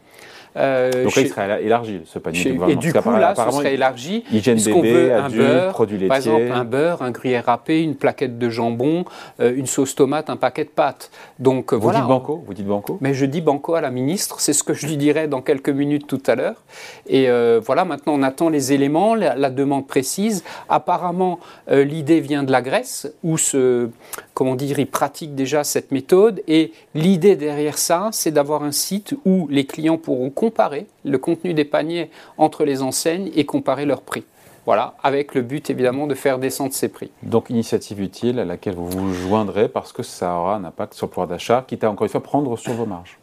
Euh, 0.58 1.06
Donc 1.06 1.16
là, 1.16 1.22
il 1.22 1.28
serait 1.30 1.64
élargi, 1.64 2.02
ce 2.06 2.20
panier. 2.20 2.60
et 2.68 2.76
du 2.76 2.94
coup, 2.94 3.12
là, 3.12 3.34
ce 3.36 3.52
serait 3.52 3.74
élargi. 3.74 4.24
Bébé, 4.32 4.92
veut 4.92 5.14
un 5.14 5.30
beurre, 5.30 5.74
produits 5.74 5.98
laitiers. 5.98 6.08
Par 6.08 6.18
exemple, 6.18 6.52
un 6.52 6.64
beurre, 6.64 7.02
un 7.02 7.12
gruyère 7.12 7.46
râpé, 7.46 7.82
une 7.82 7.96
plaquette 7.96 8.38
de 8.38 8.50
jambon, 8.50 9.06
euh, 9.40 9.54
une 9.56 9.66
sauce 9.66 9.96
tomate, 9.96 10.30
un 10.30 10.36
paquet 10.36 10.66
de 10.66 10.70
pâtes. 10.70 11.12
Donc, 11.40 11.74
Vous 11.74 11.92
dites 11.92 12.04
banco 12.06 12.44
Vous 12.46 12.54
dites 12.54 12.68
banco 12.68 12.98
Mais 13.02 13.14
je 13.14 13.26
dis 13.26 13.42
banco 13.42 13.76
à 13.76 13.82
la 13.82 13.92
ministre. 13.92 14.40
C'est 14.40 14.54
ce 14.54 14.64
que 14.64 14.74
je 14.74 14.88
lui 14.88 14.98
dirai 14.98 15.28
dans 15.28 15.42
quelques 15.42 15.70
minutes 15.70 16.08
tout 16.08 16.22
à 16.28 16.36
l'heure. 16.36 16.64
Et 17.08 17.30
euh, 17.30 17.62
voilà, 17.64 17.86
maintenant, 17.86 18.14
on 18.14 18.24
attend 18.24 18.50
les 18.50 18.74
éléments, 18.74 19.16
la, 19.16 19.50
demande 19.50 19.88
précise. 19.88 20.44
Apparemment, 20.70 21.40
l'idée 21.70 22.20
vient 22.20 22.44
de 22.44 22.52
la 22.52 22.62
Grèce, 22.62 23.12
où 23.24 23.38
ce, 23.38 23.90
comment 24.34 24.56
dire, 24.56 24.80
ils 24.80 24.88
pratiquent 24.88 25.36
déjà 25.36 25.64
cette 25.64 25.92
méthode. 25.92 26.42
Et 26.48 26.72
l'idée 26.96 27.36
derrière 27.36 27.78
ça, 27.78 28.10
c'est 28.12 28.32
d'avoir 28.32 28.64
un 28.64 28.72
site 28.72 29.16
où 29.26 29.48
les 29.50 29.66
clients 29.66 29.98
pourront 29.98 30.30
comparer 30.30 30.88
le 31.04 31.18
contenu 31.18 31.54
des 31.54 31.66
paniers 31.66 32.10
entre 32.38 32.64
les 32.64 32.82
enseignes 32.82 33.32
et 33.36 33.46
comparer 33.46 33.86
leurs 33.86 34.02
prix. 34.02 34.24
Voilà, 34.66 34.94
avec 35.02 35.34
le 35.34 35.42
but 35.42 35.72
évidemment 35.72 36.06
de 36.06 36.14
faire 36.14 36.38
descendre 36.38 36.74
ces 36.74 36.88
prix. 36.88 37.10
Donc 37.24 37.50
initiative 37.50 38.00
utile 38.00 38.38
à 38.38 38.46
laquelle 38.46 38.76
vous 38.76 38.88
vous 38.88 39.14
joindrez 39.14 39.68
parce 39.68 39.92
que 39.92 40.04
ça 40.04 40.36
aura 40.36 40.56
un 40.56 40.64
impact 40.64 40.94
sur 40.94 41.08
le 41.08 41.10
pouvoir 41.10 41.28
d'achat, 41.28 41.66
quitte 41.68 41.84
à 41.84 41.90
encore 41.90 42.06
une 42.06 42.12
fois 42.12 42.22
prendre 42.22 42.56
sur 42.58 42.74
vos 42.74 42.86
marges. 42.86 43.18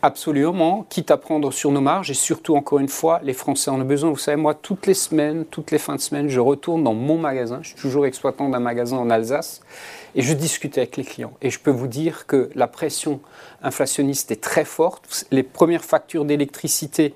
Absolument, 0.00 0.86
quitte 0.88 1.10
à 1.10 1.16
prendre 1.16 1.52
sur 1.52 1.72
nos 1.72 1.80
marges 1.80 2.12
et 2.12 2.14
surtout, 2.14 2.54
encore 2.54 2.78
une 2.78 2.88
fois, 2.88 3.20
les 3.24 3.32
Français 3.32 3.68
en 3.68 3.80
ont 3.80 3.84
besoin. 3.84 4.10
Vous 4.10 4.16
savez, 4.16 4.36
moi, 4.36 4.54
toutes 4.54 4.86
les 4.86 4.94
semaines, 4.94 5.44
toutes 5.44 5.72
les 5.72 5.78
fins 5.78 5.96
de 5.96 6.00
semaine, 6.00 6.28
je 6.28 6.38
retourne 6.38 6.84
dans 6.84 6.94
mon 6.94 7.18
magasin. 7.18 7.58
Je 7.62 7.70
suis 7.70 7.76
toujours 7.76 8.06
exploitant 8.06 8.48
d'un 8.48 8.60
magasin 8.60 8.96
en 8.96 9.10
Alsace 9.10 9.60
et 10.14 10.22
je 10.22 10.32
discute 10.34 10.78
avec 10.78 10.96
les 10.96 11.02
clients. 11.02 11.32
Et 11.42 11.50
je 11.50 11.58
peux 11.58 11.72
vous 11.72 11.88
dire 11.88 12.26
que 12.26 12.48
la 12.54 12.68
pression 12.68 13.18
inflationniste 13.60 14.30
est 14.30 14.40
très 14.40 14.64
forte. 14.64 15.26
Les 15.32 15.42
premières 15.42 15.84
factures 15.84 16.24
d'électricité 16.24 17.12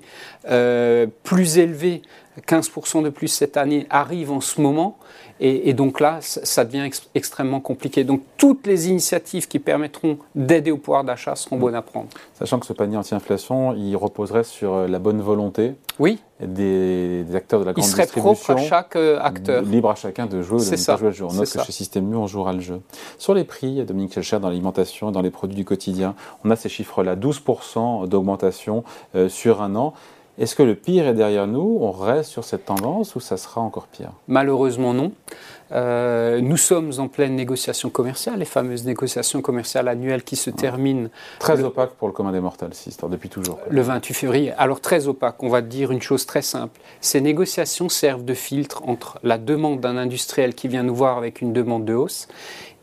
euh, 0.49 1.07
plus 1.23 1.59
élevées 1.59 2.01
15% 2.41 3.03
de 3.03 3.09
plus 3.09 3.27
cette 3.27 3.57
année 3.57 3.85
arrivent 3.89 4.31
en 4.31 4.41
ce 4.41 4.61
moment. 4.61 4.97
Et, 5.39 5.73
donc 5.73 5.99
là, 5.99 6.19
ça 6.21 6.63
devient 6.63 6.89
extrêmement 7.15 7.59
compliqué. 7.59 8.05
Donc 8.05 8.21
toutes 8.37 8.65
les 8.65 8.87
initiatives 8.87 9.47
qui 9.47 9.59
permettront 9.59 10.17
d'aider 10.35 10.71
au 10.71 10.77
pouvoir 10.77 11.03
d'achat 11.03 11.35
seront 11.35 11.57
bonnes 11.57 11.75
à 11.75 11.81
prendre. 11.81 12.07
Sachant 12.33 12.59
que 12.59 12.65
ce 12.65 12.71
panier 12.71 12.95
anti-inflation, 12.95 13.73
il 13.73 13.95
reposerait 13.97 14.45
sur 14.45 14.73
euh, 14.73 14.87
la 14.87 14.99
bonne 14.99 15.19
volonté 15.21 15.73
oui. 15.99 16.19
des, 16.39 17.25
acteurs 17.33 17.59
de 17.59 17.65
la 17.65 17.73
grande 17.73 17.83
distribution. 17.83 18.31
Il 18.31 18.37
serait 18.37 18.45
propre 18.45 18.51
à 18.51 18.57
chaque 18.57 18.95
euh, 18.95 19.19
acteur. 19.21 19.63
Libre 19.63 19.89
à 19.89 19.95
chacun 19.95 20.27
de 20.27 20.41
jouer 20.41 20.61
ou 20.61 20.65
de 20.65 20.69
ne 20.69 20.85
pas 20.85 20.95
jouer 20.95 21.07
le 21.09 21.13
jeu. 21.13 21.25
On 21.25 21.33
note 21.33 21.51
que 21.51 21.61
chez 21.61 21.71
Système 21.73 22.09
U, 22.13 22.15
on 22.15 22.27
jouera 22.27 22.53
le 22.53 22.61
jeu. 22.61 22.81
Sur 23.17 23.33
les 23.33 23.43
prix, 23.43 23.83
Dominique 23.83 24.13
Chelcher, 24.13 24.39
dans 24.39 24.47
l'alimentation 24.49 25.09
et 25.09 25.11
dans 25.11 25.21
les 25.21 25.31
produits 25.31 25.57
du 25.57 25.65
quotidien, 25.65 26.15
on 26.45 26.51
a 26.51 26.55
ces 26.55 26.69
chiffres-là, 26.69 27.17
12% 27.17 28.07
d'augmentation 28.07 28.85
euh, 29.15 29.27
sur 29.27 29.61
un 29.61 29.75
an. 29.75 29.93
Est-ce 30.39 30.55
que 30.55 30.63
le 30.63 30.73
pire 30.73 31.07
est 31.07 31.13
derrière 31.13 31.45
nous 31.45 31.77
On 31.79 31.91
reste 31.91 32.31
sur 32.31 32.43
cette 32.43 32.65
tendance 32.65 33.15
ou 33.15 33.19
ça 33.19 33.37
sera 33.37 33.61
encore 33.61 33.85
pire? 33.85 34.11
Malheureusement 34.27 34.95
non. 34.95 35.11
Euh, 35.71 36.41
nous 36.41 36.57
sommes 36.57 36.91
en 36.97 37.07
pleine 37.07 37.35
négociation 37.35 37.91
commerciale, 37.91 38.39
les 38.39 38.45
fameuses 38.45 38.83
négociations 38.83 39.41
commerciales 39.41 39.87
annuelles 39.87 40.23
qui 40.23 40.35
se 40.35 40.49
terminent. 40.49 41.09
Très 41.39 41.63
opaque 41.63 41.91
pour 41.91 42.07
le 42.07 42.13
commun 42.13 42.31
des 42.31 42.39
mortels, 42.39 42.71
histoire 42.87 43.11
depuis 43.11 43.29
toujours. 43.29 43.59
Le 43.69 43.81
28 43.81 44.13
février. 44.13 44.51
Alors 44.57 44.81
très 44.81 45.07
opaque, 45.07 45.41
on 45.43 45.49
va 45.49 45.61
dire 45.61 45.91
une 45.91 46.01
chose 46.01 46.25
très 46.25 46.41
simple. 46.41 46.79
Ces 46.99 47.21
négociations 47.21 47.89
servent 47.89 48.25
de 48.25 48.33
filtre 48.33 48.83
entre 48.87 49.19
la 49.23 49.37
demande 49.37 49.81
d'un 49.81 49.97
industriel 49.97 50.55
qui 50.55 50.67
vient 50.67 50.83
nous 50.83 50.95
voir 50.95 51.17
avec 51.17 51.41
une 51.41 51.53
demande 51.53 51.85
de 51.85 51.93
hausse 51.93 52.27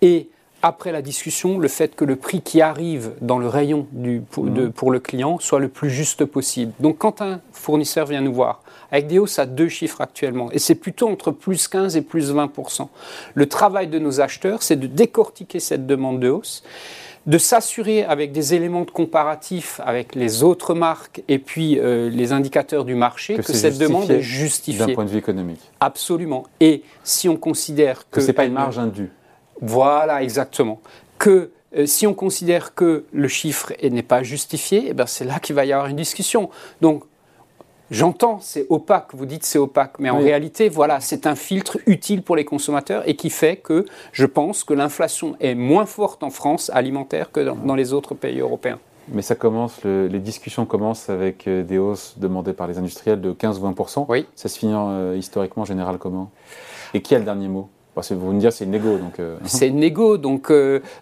et 0.02 0.30
après 0.62 0.93
la 0.93 1.02
discussion, 1.02 1.59
le 1.59 1.69
fait 1.69 1.95
que 1.95 2.05
le 2.05 2.17
prix 2.17 2.43
qui 2.43 2.61
arrive 2.61 3.12
dans 3.21 3.38
le 3.38 3.49
rayon 3.49 3.87
du, 3.93 4.23
pour, 4.31 4.45
mmh. 4.45 4.73
pour, 4.73 4.90
le 4.90 5.00
client 5.00 5.38
soit 5.38 5.59
le 5.59 5.69
plus 5.69 5.90
juste 5.90 6.25
possible. 6.25 6.73
Donc 6.81 6.99
quand 6.99 7.23
un 7.23 7.40
fournisseur 7.52 8.07
vient 8.07 8.21
nous 8.21 8.35
voir, 8.35 8.62
avec 8.93 9.07
des 9.07 9.19
hausses 9.19 9.38
à 9.38 9.47
deux 9.47 9.69
chiffres 9.69 10.00
actuellement, 10.00 10.50
et 10.52 10.59
c'est 10.59 10.75
plutôt 10.75 11.09
entre 11.09 11.31
plus 11.31 11.69
15 11.69 11.97
et 11.97 12.02
plus 12.02 12.33
20%, 12.33 12.88
le 13.35 13.47
travail 13.47 13.87
de 13.88 13.99
nos 13.99 14.21
acheteurs, 14.21 14.62
c'est 14.62 14.76
de 14.76 14.87
décortiquer 14.87 15.61
cette 15.61 15.87
demande 15.87 16.21
de 16.21 16.29
hausse, 16.29 16.62
de 17.26 17.38
s'assurer 17.38 18.02
avec 18.05 18.33
des 18.33 18.55
éléments 18.55 18.85
de 18.85 18.90
comparatif 18.90 19.81
avec 19.85 20.14
les 20.14 20.43
autres 20.43 20.75
marques 20.75 21.23
et 21.29 21.38
puis 21.38 21.79
euh, 21.79 22.09
les 22.09 22.33
indicateurs 22.33 22.85
du 22.85 22.95
marché 22.95 23.37
que, 23.37 23.43
cette 23.43 23.79
demande 23.79 24.11
est 24.11 24.23
justifiée. 24.23 24.87
D'un 24.87 24.95
point 24.95 25.05
de 25.05 25.11
vue 25.11 25.19
économique. 25.19 25.61
Absolument. 25.81 26.45
Et 26.61 26.83
si 27.05 27.29
on 27.29 27.37
considère 27.37 28.09
que... 28.11 28.17
Que 28.17 28.21
ce 28.21 28.29
n'est 28.29 28.33
pas 28.33 28.47
une 28.47 28.55
marge 28.55 28.79
indue. 28.79 29.11
Voilà, 29.61 30.23
exactement. 30.23 30.81
Que 31.19 31.50
euh, 31.76 31.87
si 31.87 32.07
on 32.07 32.14
considère 32.14 32.75
que 32.75 33.05
le 33.12 33.29
chiffre 33.29 33.73
n'est 33.83 34.02
pas 34.02 34.23
justifié, 34.23 34.87
eh 34.88 34.95
ben 34.95 35.07
c'est 35.07 35.25
là 35.25 35.38
qu'il 35.38 35.55
va 35.55 35.64
y 35.64 35.73
avoir 35.73 35.88
une 35.88 35.97
discussion. 35.97 36.50
Donc, 36.81 37.05
J'entends, 37.90 38.38
c'est 38.40 38.67
opaque, 38.69 39.09
vous 39.14 39.26
dites 39.26 39.45
c'est 39.45 39.59
opaque, 39.59 39.99
mais 39.99 40.11
en 40.11 40.19
réalité, 40.19 40.69
voilà, 40.69 41.00
c'est 41.00 41.26
un 41.26 41.35
filtre 41.35 41.76
utile 41.87 42.23
pour 42.23 42.37
les 42.37 42.45
consommateurs 42.45 43.02
et 43.09 43.17
qui 43.17 43.31
fait 43.31 43.57
que 43.57 43.85
je 44.12 44.26
pense 44.26 44.62
que 44.62 44.75
l'inflation 44.75 45.35
est 45.40 45.57
moins 45.57 45.87
forte 45.87 46.23
en 46.23 46.31
France 46.31 46.71
alimentaire 46.73 47.33
que 47.33 47.40
dans 47.40 47.75
les 47.75 47.93
autres 47.93 48.14
pays 48.14 48.38
européens. 48.38 48.79
Mais 49.09 49.23
ça 49.23 49.35
commence, 49.35 49.83
les 49.85 50.21
discussions 50.21 50.67
commencent 50.67 51.11
avec 51.11 51.49
euh, 51.49 51.64
des 51.64 51.79
hausses 51.79 52.14
demandées 52.19 52.52
par 52.52 52.69
les 52.69 52.79
industriels 52.79 53.21
de 53.21 53.33
15-20%. 53.33 54.07
Oui. 54.09 54.25
Ça 54.37 54.49
se 54.49 54.57
finit 54.57 54.75
euh, 54.75 55.17
historiquement 55.19 55.64
en 55.64 55.67
général 55.67 55.99
comment? 55.99 56.31
Et 56.95 57.02
qui 57.02 57.17
a 57.17 57.19
le 57.19 57.25
dernier 57.25 57.49
mot? 57.49 57.69
Vous 57.94 58.32
me 58.32 58.40
dire 58.40 58.52
c'est 58.52 58.64
une 58.64 58.70
négo. 58.70 58.99
Donc, 58.99 59.18
euh. 59.18 59.37
C'est 59.44 59.68
une 59.68 59.76
négo, 59.76 60.16
donc, 60.16 60.52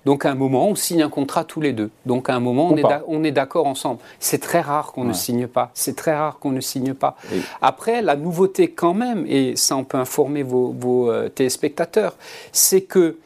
donc 0.04 0.25
à 0.25 0.30
un 0.30 0.35
moment, 0.35 0.68
on 0.68 0.75
signe 0.75 1.02
un 1.02 1.09
contrat 1.09 1.45
tous 1.45 1.61
les 1.61 1.73
deux. 1.73 1.90
Donc 2.07 2.28
à 2.28 2.35
un 2.35 2.40
moment, 2.40 2.68
on 3.07 3.25
est, 3.25 3.33
d'accord 3.33 3.66
ensemble. 3.66 4.00
C'est 4.21 4.40
très 4.40 4.61
rare 4.61 4.92
qu'on 4.92 5.04
ne 5.04 5.12
signe 5.12 5.47
pas. 5.47 5.71
C'est 5.75 5.97
très 5.97 6.14
rare 6.14 6.38
qu'on 6.38 6.50
ne 6.50 6.61
signe 6.61 6.95
pas. 6.95 7.16
Après, 7.61 8.02
la 8.02 8.16
nouveauté 8.16 8.71
quand 8.71 8.95
même, 8.95 9.25
et 9.28 9.57
ça 9.57 9.76
on 9.76 9.85
peut 9.85 9.99
informer 9.99 10.42
vos, 10.42 10.75
vos 10.78 11.12
téléspectateurs, 11.30 12.16
c'est 12.52 12.83
que 12.83 13.16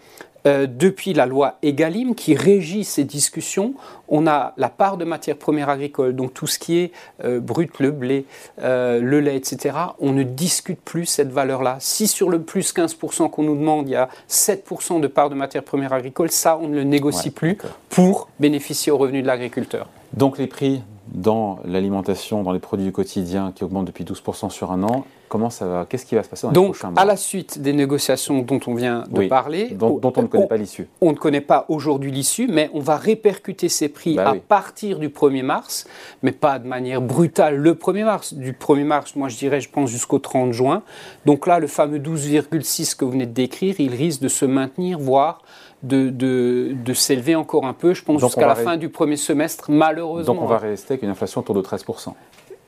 euh, 0.47 0.67
depuis 0.67 1.13
la 1.13 1.27
loi 1.27 1.59
EGalim 1.63 2.15
qui 2.15 2.35
régit 2.35 2.85
ces 2.85 3.05
discussions, 3.05 3.75
on 4.09 4.27
a 4.27 4.55
la 4.57 4.69
part 4.69 4.97
de 4.97 5.05
matières 5.05 5.37
premières 5.37 5.69
agricoles, 5.69 6.17
donc 6.17 6.35
tout 6.35 6.47
ce 6.47 6.59
qui 6.59 6.79
est 6.79 6.93
euh, 7.25 7.41
brut, 7.41 7.79
le 7.79 7.93
blé, 7.93 8.27
euh, 8.61 9.01
le 9.01 9.21
lait, 9.21 9.37
etc. 9.37 9.77
On 10.01 10.13
ne 10.13 10.23
discute 10.23 10.81
plus 10.81 11.07
cette 11.07 11.31
valeur-là. 11.31 11.77
Si 11.81 12.07
sur 12.07 12.29
le 12.29 12.43
plus 12.43 12.75
15% 12.75 13.31
qu'on 13.31 13.43
nous 13.43 13.57
demande, 13.57 13.89
il 13.89 13.93
y 13.93 13.97
a 13.97 14.09
7% 14.29 15.01
de 15.01 15.07
part 15.07 15.31
de 15.31 15.35
matières 15.35 15.65
premières 15.65 15.93
agricoles, 15.93 16.31
ça, 16.31 16.59
on 16.61 16.69
ne 16.69 16.75
le 16.75 16.85
négocie 16.85 17.31
plus 17.31 17.57
pour 17.89 18.29
bénéficier 18.41 18.91
aux 18.91 18.99
revenus 18.99 19.23
de 19.23 19.29
l'agriculteur. 19.29 19.89
Donc 20.13 20.39
les 20.39 20.47
prix 20.47 20.83
dans 21.09 21.59
l'alimentation, 21.65 22.43
dans 22.43 22.53
les 22.53 22.59
produits 22.59 22.87
du 22.87 22.93
quotidien 22.93 23.53
qui 23.55 23.65
augmentent 23.65 23.87
depuis 23.87 24.05
12% 24.05 24.51
sur 24.51 24.73
un 24.73 24.83
an, 24.83 25.05
comment 25.33 25.49
ça 25.49 25.67
va 25.67 25.87
Qu'est-ce 25.89 26.05
qui 26.05 26.15
va 26.15 26.23
se 26.23 26.29
passer 26.29 26.47
dans 26.47 26.53
Donc, 26.53 26.83
les 26.83 26.91
mois 26.91 27.01
à 27.01 27.07
la 27.07 27.17
suite 27.17 27.59
des 27.59 27.73
négociations 27.73 28.43
dont 28.43 28.61
on 28.67 28.75
vient 28.75 29.05
de 29.09 29.29
parler, 29.29 29.71
dont, 29.71 29.99
on 30.03 30.23
ne 30.23 30.27
connaît 30.27 30.47
pas 30.47 30.59
l'issue. 30.59 30.89
On 31.01 31.12
ne 31.12 31.17
connaît 31.17 31.41
pas 31.41 31.65
aujourd'hui 31.71 32.12
l'issue, 32.12 32.49
mais 32.49 32.69
on 32.75 32.81
va 32.81 32.99
répercuter 32.99 33.71
ces 33.71 33.89
prix 33.89 34.17
bah 34.17 34.29
à 34.29 34.35
partir 34.35 34.99
du 34.99 35.09
1er 35.09 35.43
mars, 35.43 35.87
mais 36.23 36.33
pas 36.33 36.59
de 36.59 36.69
manière 36.69 37.01
brutale 37.01 37.57
le 37.57 37.73
1er 37.73 38.05
mars. 38.05 38.35
Du 38.35 38.53
1er 38.53 38.85
mars, 38.85 39.17
moi 39.17 39.31
je 39.31 39.39
dirais, 39.39 39.62
je 39.62 39.71
pense 39.71 39.89
jusqu'au 39.89 40.19
30 40.19 40.53
juin. 40.53 40.83
Donc 41.25 41.47
là, 41.47 41.59
le 41.61 41.67
fameux 41.67 41.99
12,6 41.99 42.95
que 42.95 43.07
vous 43.07 43.12
venez 43.12 43.25
de 43.25 43.33
décrire, 43.33 43.77
il 43.79 43.95
risque 43.95 44.21
de 44.21 44.29
se 44.29 44.45
maintenir, 44.45 44.99
voire 44.99 45.41
de, 45.83 46.11
de, 46.11 46.93
s'élever 46.93 47.37
encore 47.37 47.65
un 47.65 47.73
peu, 47.73 47.95
je 47.95 48.05
pense, 48.05 48.21
jusqu'à 48.21 48.47
la 48.47 48.55
fin 48.55 48.77
du 48.77 48.91
premier 48.91 49.17
semestre, 49.17 49.71
malheureusement. 49.71 50.35
Donc 50.35 50.43
on 50.43 50.47
va 50.47 50.59
rester 50.59 50.93
avec 50.93 51.03
une 51.03 51.09
inflation 51.09 51.41
autour 51.41 51.55
de 51.55 51.62
13%. 51.62 52.12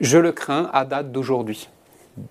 Je 0.00 0.18
le 0.18 0.32
crains 0.32 0.70
à 0.72 0.86
date 0.86 1.12
d'aujourd'hui. 1.12 1.68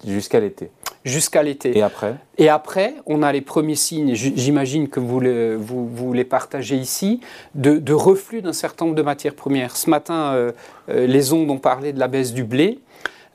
Jusqu'à 0.06 0.40
l'été. 0.40 0.70
Jusqu'à 1.06 1.44
l'été. 1.44 1.78
Et 1.78 1.82
après? 1.82 2.16
Et 2.38 2.50
après, 2.50 2.96
on 3.06 3.24
a 3.24 3.32
les 3.32 3.42
premiers 3.42 3.76
signes, 3.76 4.14
j'imagine 4.14 4.88
que 4.88 5.00
vous, 5.00 5.20
vous, 5.60 6.14
les 6.14 6.24
partagez 6.24 6.78
ici, 6.78 7.20
de, 7.56 7.94
reflux 7.94 8.42
d'un 8.42 8.54
certain 8.54 8.86
nombre 8.86 8.98
de 8.98 9.02
matières 9.02 9.36
premières. 9.36 9.76
Ce 9.76 9.90
matin, 9.90 10.34
euh, 10.34 10.52
euh, 10.90 11.06
les 11.08 11.34
ondes 11.34 11.50
ont 11.50 11.58
parlé 11.58 11.94
de 11.94 12.00
la 12.00 12.08
baisse 12.08 12.34
du 12.34 12.44
blé. 12.44 12.80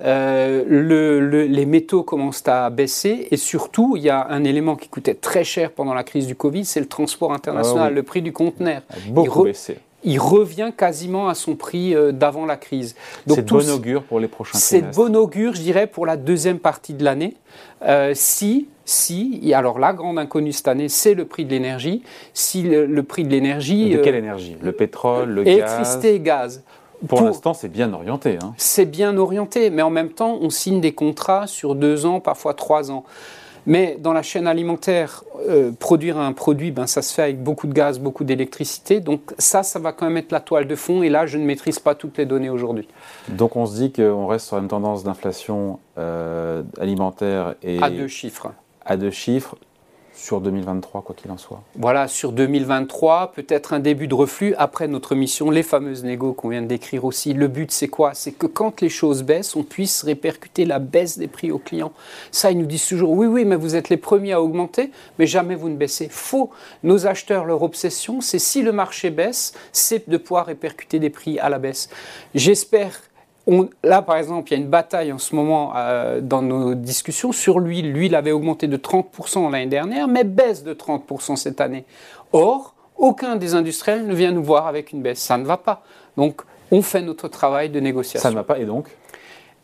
Euh, 0.01 0.65
le, 0.69 1.47
les 1.47 1.67
métaux 1.67 2.05
commencent 2.05 2.47
à 2.47 2.71
baisser 2.71 3.27
et 3.31 3.37
surtout, 3.37 3.97
il 3.97 4.03
y 4.03 4.11
a 4.11 4.29
un 4.31 4.45
élément 4.45 4.77
qui 4.77 4.89
coûtait 4.89 5.15
très 5.15 5.43
cher 5.43 5.73
pendant 5.73 5.93
la 5.93 6.05
crise 6.05 6.27
du 6.29 6.37
Covid, 6.37 6.65
c'est 6.65 6.81
le 6.81 6.87
transport 6.87 7.33
international, 7.33 7.89
ah 7.89 7.91
le 7.91 8.03
prix 8.05 8.23
du 8.23 8.33
conteneur. 8.33 8.83
Beaucoup 9.09 9.43
baissé 9.43 9.79
il 10.05 10.19
revient 10.19 10.71
quasiment 10.77 11.29
à 11.29 11.35
son 11.35 11.57
prix 11.57 11.95
euh, 11.95 12.13
d'avant 12.13 12.47
la 12.47 12.57
crise. 12.57 12.95
C'est 13.27 13.43
de 13.43 13.51
bon 13.51 13.69
augure 13.71 14.03
pour 14.05 14.21
les 14.21 14.29
prochains 14.29 14.59
C'est 14.59 14.83
de 14.83 14.95
bon 14.95 15.17
augure, 15.17 15.55
je 15.55 15.61
dirais, 15.61 15.87
pour 15.87 16.07
la 16.07 16.17
deuxième 16.17 16.59
partie 16.59 16.95
de 16.95 17.05
l'année. 17.05 17.35
Euh, 17.83 18.13
si, 18.15 18.69
si, 18.85 19.53
alors 19.55 19.79
la 19.79 19.93
grande 19.93 20.19
inconnue 20.19 20.53
cette 20.53 20.69
année, 20.69 20.89
c'est 20.89 21.15
le 21.15 21.25
prix 21.25 21.45
de 21.45 21.51
l'énergie. 21.51 22.03
Si 22.33 22.63
le, 22.63 23.03
prix 23.03 23.25
de 23.25 23.31
l'énergie... 23.31 23.91
De 23.91 23.99
quelle 23.99 24.15
énergie? 24.15 24.57
Le 24.63 24.73
pétrole, 24.73 25.31
le 25.31 25.43
gaz? 25.43 25.55
Électricité 25.55 26.15
et 26.15 26.21
gaz. 26.21 26.63
Pour, 27.07 27.23
l'instant, 27.23 27.55
c'est 27.55 27.69
bien 27.69 27.93
orienté. 27.93 28.39
Hein. 28.43 28.55
C'est 28.57 28.87
bien 28.87 29.17
orienté, 29.17 29.71
mais 29.71 29.83
en 29.83 29.91
même 29.91 30.11
temps, 30.11 30.39
on 30.41 30.51
signe 30.51 30.81
des 30.81 30.93
contrats 30.93 31.47
sur 31.47 31.77
deux 31.77 32.07
ans, 32.07 32.19
parfois 32.19 32.55
trois 32.55 32.91
ans. 32.91 33.05
Mais 33.67 33.97
dans 34.01 34.13
la 34.13 34.23
chaîne 34.23 34.47
alimentaire, 34.47 35.25
euh, 35.49 35.73
produire 35.79 36.19
un 36.19 36.33
produit, 36.33 36.71
ben, 36.71 36.87
ça 36.87 37.03
se 37.03 37.13
fait 37.13 37.23
avec 37.23 37.43
beaucoup 37.43 37.67
de 37.67 37.73
gaz, 37.73 37.99
beaucoup 37.99 38.25
d'électricité. 38.25 39.01
Donc 39.01 39.35
ça, 39.39 39.63
ça 39.63 39.79
va 39.79 39.93
quand 39.93 40.07
même 40.07 40.17
être 40.17 40.33
la 40.33 40.41
toile 40.41 40.67
de 40.67 40.75
fond. 40.75 41.03
Et 41.03 41.09
là, 41.09 41.27
je 41.27 41.39
ne 41.39 41.45
maîtrise 41.45 41.79
pas 41.79 41.95
toutes 41.95 42.19
les 42.19 42.27
données 42.27 42.51
aujourd'hui. 42.51 42.89
Donc 43.29 43.57
on 43.57 43.67
se 43.67 43.77
dit 43.77 43.93
qu'on 43.93 44.27
reste 44.27 44.47
sur 44.47 44.59
une 44.59 44.69
tendance 44.69 45.05
d'inflation 45.05 45.79
euh, 45.99 46.63
alimentaire 46.81 47.55
et... 47.63 47.83
À 47.83 47.91
deux 47.91 48.09
chiffres. 48.09 48.53
À 48.85 48.97
deux 48.97 49.11
chiffres 49.11 49.57
sur 50.19 50.41
2023, 50.41 51.03
quoi 51.03 51.15
qu'il 51.15 51.31
en 51.31 51.39
soit. 51.39 51.63
Voilà, 51.77 52.09
sur 52.09 52.33
2023, 52.33 53.33
peut-être 53.33 53.73
un 53.73 53.79
début 53.79 54.09
de 54.09 54.15
reflux. 54.15 54.53
Après 54.59 54.89
notre 54.89 55.15
mission, 55.15 55.51
les 55.51 55.63
fameuses 55.63 56.03
négos 56.03 56.33
qu'on 56.33 56.49
vient 56.49 56.61
de 56.61 56.67
décrire 56.67 57.05
aussi, 57.05 57.35
le 57.35 57.47
but 57.47 57.71
c'est 57.71 57.89
quoi? 57.89 58.15
C'est 58.15 58.33
que 58.33 58.47
quand 58.47 58.81
les 58.81 58.89
choses 58.89 59.23
baissent, 59.23 59.55
on 59.55 59.63
puisse 59.63 60.03
répercuter 60.03 60.65
la 60.65 60.81
baisse 60.81 61.19
des 61.19 61.29
prix 61.29 61.53
aux 61.53 61.59
clients. 61.59 61.93
Ça, 62.33 62.51
ils 62.51 62.59
nous 62.59 62.67
disent 62.67 62.87
toujours, 62.87 63.13
oui, 63.13 63.27
oui, 63.27 63.45
mais 63.45 63.57
vous 63.57 63.77
êtes 63.77 63.89
les 63.89 63.97
premiers 63.97 64.33
à 64.33 64.43
augmenter, 64.43 64.91
mais 65.19 65.27
jamais 65.27 65.55
vous 65.55 65.69
ne 65.69 65.77
baissez. 65.77 66.09
Faux. 66.11 66.51
Nos 66.83 67.07
acheteurs, 67.07 67.45
leur 67.45 67.63
obsession, 67.63 68.21
c'est 68.21 68.41
si 68.41 68.63
le 68.63 68.73
marché 68.73 69.11
baisse, 69.11 69.55
c'est 69.73 70.09
de 70.09 70.17
pouvoir 70.17 70.47
répercuter 70.47 70.99
des 70.99 71.11
prix 71.11 71.39
à 71.39 71.49
la 71.49 71.59
baisse. 71.59 71.89
J'espère 72.35 73.01
là, 73.83 74.03
par 74.03 74.17
exemple, 74.17 74.51
il 74.51 74.57
y 74.57 74.61
a 74.61 74.63
une 74.63 74.69
bataille 74.69 75.13
en 75.13 75.19
ce 75.19 75.35
moment 75.35 75.73
euh, 75.77 76.21
dans 76.21 76.43
nos 76.43 76.75
discussions 76.75 77.33
sur 77.33 77.61
l'huile. 77.61 77.93
L'huile 77.93 78.15
avait 78.15 78.33
augmenté 78.33 78.67
de 78.67 78.77
30% 78.77 79.51
l'année 79.51 79.67
dernière, 79.67 80.09
mais 80.09 80.25
baisse 80.25 80.65
de 80.65 80.75
30% 80.75 81.37
cette 81.37 81.61
année. 81.61 81.85
Or, 82.33 82.75
aucun 82.97 83.37
des 83.37 83.55
industriels 83.55 84.07
ne 84.07 84.15
vient 84.15 84.33
nous 84.33 84.43
voir 84.43 84.67
avec 84.67 84.93
une 84.93 85.03
baisse. 85.03 85.21
Ça 85.21 85.39
ne 85.39 85.45
va 85.45 85.57
pas. 85.57 85.83
Donc, 86.17 86.43
on 86.71 86.83
fait 86.83 87.01
notre 87.01 87.29
travail 87.29 87.71
de 87.71 87.81
négociation. 87.81 88.21
Ça 88.21 88.31
ne 88.31 88.35
va 88.35 88.45
pas, 88.45 88.59
et 88.59 88.65
donc? 88.65 88.89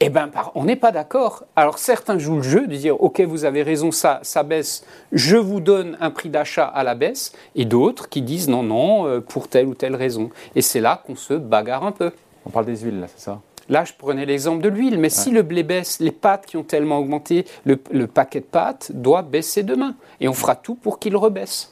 Eh 0.00 0.08
bien, 0.08 0.30
on 0.54 0.64
n'est 0.64 0.76
pas 0.76 0.90
d'accord. 0.90 1.44
Alors, 1.54 1.78
certains 1.78 2.18
jouent 2.18 2.36
le 2.36 2.42
jeu 2.42 2.66
de 2.66 2.74
dire, 2.74 3.00
OK, 3.02 3.20
vous 3.20 3.44
avez 3.44 3.62
raison, 3.62 3.92
ça, 3.92 4.20
ça 4.22 4.42
baisse, 4.42 4.84
je 5.12 5.36
vous 5.36 5.60
donne 5.60 5.96
un 6.00 6.10
prix 6.10 6.28
d'achat 6.30 6.64
à 6.64 6.82
la 6.82 6.94
baisse, 6.94 7.32
et 7.54 7.64
d'autres 7.64 8.08
qui 8.08 8.22
disent, 8.22 8.48
non, 8.48 8.62
non, 8.62 9.06
euh, 9.06 9.20
pour 9.20 9.48
telle 9.48 9.66
ou 9.66 9.74
telle 9.74 9.94
raison. 9.94 10.30
Et 10.56 10.62
c'est 10.62 10.80
là 10.80 11.02
qu'on 11.06 11.16
se 11.16 11.34
bagarre 11.34 11.84
un 11.84 11.92
peu. 11.92 12.10
On 12.44 12.50
parle 12.50 12.66
des 12.66 12.78
huiles, 12.78 13.00
là, 13.00 13.06
c'est 13.14 13.24
ça? 13.24 13.40
Là, 13.68 13.84
je 13.84 13.92
prenais 13.96 14.26
l'exemple 14.26 14.62
de 14.62 14.68
l'huile, 14.68 14.98
mais 14.98 15.08
si 15.08 15.30
le 15.30 15.42
blé 15.42 15.62
baisse, 15.62 16.00
les 16.00 16.10
pâtes 16.10 16.46
qui 16.46 16.56
ont 16.56 16.62
tellement 16.62 16.98
augmenté, 16.98 17.44
le, 17.64 18.06
paquet 18.06 18.40
de 18.40 18.44
pâtes 18.44 18.92
doit 18.94 19.22
baisser 19.22 19.62
demain. 19.62 19.94
Et 20.20 20.28
on 20.28 20.32
fera 20.32 20.56
tout 20.56 20.74
pour 20.74 20.98
qu'il 20.98 21.16
rebaisse. 21.16 21.70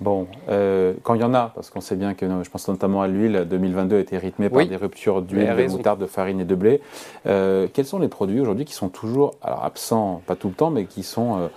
Bon, 0.00 0.26
euh, 0.48 0.94
quand 1.02 1.14
il 1.14 1.20
y 1.20 1.24
en 1.24 1.34
a, 1.34 1.52
parce 1.54 1.70
qu'on 1.70 1.80
sait 1.80 1.94
bien 1.94 2.14
que, 2.14 2.26
je 2.42 2.50
pense 2.50 2.66
notamment 2.66 3.00
à 3.00 3.06
l'huile, 3.06 3.46
2022 3.48 3.96
a 3.96 4.00
été 4.00 4.18
rythmé 4.18 4.48
par 4.48 4.66
des 4.66 4.76
ruptures 4.76 5.22
d'huile, 5.22 5.54
de 5.56 5.66
moutarde, 5.68 6.00
de 6.00 6.06
farine 6.06 6.40
et 6.40 6.44
de 6.44 6.54
blé. 6.54 6.80
Euh, 7.26 7.68
quels 7.72 7.86
sont 7.86 8.00
les 8.00 8.08
produits 8.08 8.40
aujourd'hui 8.40 8.64
qui 8.64 8.74
sont 8.74 8.88
toujours, 8.88 9.34
alors 9.40 9.64
absents, 9.64 10.20
pas 10.26 10.34
tout 10.34 10.48
le 10.48 10.54
temps, 10.54 10.70
mais 10.70 10.86
qui 10.86 11.04
sont 11.04 11.48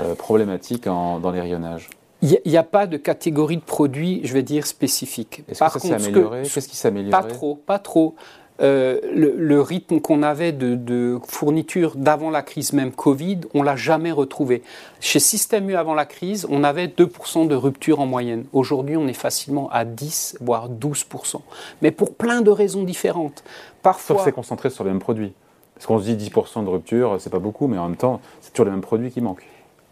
euh, 0.00 0.14
problématiques 0.16 0.84
dans 0.84 1.30
les 1.32 1.40
rayonnages? 1.40 1.88
Il 2.22 2.50
n'y 2.50 2.56
a, 2.56 2.62
pas 2.62 2.86
de 2.86 2.96
catégorie 2.96 3.58
de 3.58 3.62
produits, 3.62 4.22
je 4.24 4.32
vais 4.32 4.42
dire, 4.42 4.66
spécifique. 4.66 5.44
Est-ce 5.46 5.62
que 5.62 5.70
ça 5.70 5.78
s'est 5.78 5.92
amélioré? 5.92 6.42
Qu'est-ce 6.42 6.68
qui 6.68 6.76
s'est 6.76 6.88
amélioré? 6.88 7.10
Pas 7.10 7.22
trop, 7.22 7.54
pas 7.54 7.78
trop. 7.78 8.14
Euh, 8.60 9.00
le, 9.12 9.60
rythme 9.60 10.00
qu'on 10.00 10.22
avait 10.22 10.52
de, 10.52 11.18
fourniture 11.26 11.96
d'avant 11.96 12.30
la 12.30 12.42
crise, 12.42 12.72
même 12.72 12.92
Covid, 12.92 13.40
on 13.52 13.64
l'a 13.64 13.74
jamais 13.74 14.12
retrouvé. 14.12 14.62
Chez 15.00 15.18
Système 15.18 15.68
U 15.70 15.74
avant 15.74 15.94
la 15.94 16.06
crise, 16.06 16.46
on 16.48 16.62
avait 16.62 16.86
2% 16.86 17.48
de 17.48 17.54
rupture 17.56 17.98
en 17.98 18.06
moyenne. 18.06 18.44
Aujourd'hui, 18.52 18.96
on 18.96 19.08
est 19.08 19.12
facilement 19.12 19.68
à 19.70 19.84
10, 19.84 20.38
voire 20.40 20.70
12%. 20.70 21.40
Mais 21.82 21.90
pour 21.90 22.14
plein 22.14 22.42
de 22.42 22.50
raisons 22.50 22.84
différentes. 22.84 23.42
Parfois, 23.82 24.16
Sauf 24.16 24.24
c'est 24.24 24.32
concentré 24.32 24.70
sur 24.70 24.84
les 24.84 24.90
mêmes 24.90 25.00
produits. 25.00 25.32
Parce 25.74 25.86
qu'on 25.86 25.98
se 25.98 26.04
dit 26.04 26.30
10% 26.30 26.64
de 26.64 26.70
rupture, 26.70 27.16
c'est 27.18 27.30
pas 27.30 27.40
beaucoup, 27.40 27.66
mais 27.66 27.78
en 27.78 27.88
même 27.88 27.96
temps, 27.96 28.20
c'est 28.40 28.52
toujours 28.52 28.66
les 28.66 28.70
mêmes 28.70 28.80
produits 28.80 29.10
qui 29.10 29.20
manquent. 29.20 29.44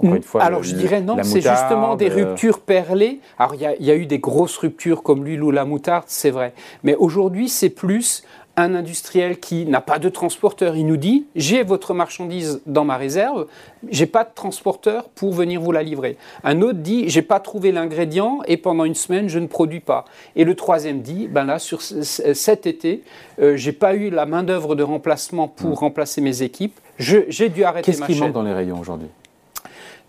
Une 0.02 0.22
fois, 0.22 0.42
Alors 0.42 0.64
je 0.64 0.74
dirais 0.74 1.00
non, 1.00 1.16
c'est 1.22 1.40
justement 1.40 1.94
des 1.94 2.10
euh, 2.10 2.14
ruptures 2.14 2.60
perlées. 2.60 3.20
Alors 3.38 3.54
il 3.54 3.60
y, 3.60 3.84
y, 3.84 3.90
a 3.90 3.94
eu 3.94 4.06
des 4.06 4.18
grosses 4.18 4.56
ruptures 4.56 5.04
comme 5.04 5.24
l'huile 5.24 5.44
ou 5.44 5.52
la 5.52 5.64
moutarde, 5.64 6.04
c'est 6.08 6.30
vrai. 6.30 6.54
Mais 6.82 6.96
aujourd'hui, 6.96 7.48
c'est 7.48 7.70
plus 7.70 8.24
un 8.62 8.74
industriel 8.74 9.38
qui 9.38 9.66
n'a 9.66 9.80
pas 9.80 9.98
de 9.98 10.08
transporteur, 10.08 10.76
il 10.76 10.86
nous 10.86 10.96
dit 10.96 11.26
j'ai 11.34 11.62
votre 11.62 11.94
marchandise 11.94 12.60
dans 12.66 12.84
ma 12.84 12.96
réserve, 12.96 13.46
j'ai 13.90 14.06
pas 14.06 14.24
de 14.24 14.30
transporteur 14.34 15.08
pour 15.08 15.32
venir 15.32 15.60
vous 15.60 15.72
la 15.72 15.82
livrer. 15.82 16.16
Un 16.44 16.62
autre 16.62 16.78
dit 16.78 17.08
j'ai 17.08 17.22
pas 17.22 17.40
trouvé 17.40 17.72
l'ingrédient 17.72 18.40
et 18.46 18.56
pendant 18.56 18.84
une 18.84 18.94
semaine 18.94 19.28
je 19.28 19.38
ne 19.38 19.46
produis 19.46 19.80
pas. 19.80 20.04
Et 20.36 20.44
le 20.44 20.54
troisième 20.54 21.02
dit 21.02 21.28
ben 21.28 21.44
là 21.44 21.58
sur 21.58 21.82
cet 21.82 22.66
été 22.66 23.02
euh, 23.40 23.56
j'ai 23.56 23.72
pas 23.72 23.94
eu 23.94 24.10
la 24.10 24.26
main 24.26 24.42
d'œuvre 24.42 24.74
de 24.74 24.82
remplacement 24.82 25.48
pour 25.48 25.70
hmm. 25.70 25.84
remplacer 25.84 26.20
mes 26.20 26.42
équipes, 26.42 26.78
j'ai 26.98 27.48
dû 27.48 27.64
arrêter 27.64 27.92
Qu'est-ce 27.92 28.02
qui 28.02 28.18
manque 28.18 28.32
dans 28.32 28.42
les 28.42 28.52
rayons 28.52 28.78
aujourd'hui? 28.78 29.08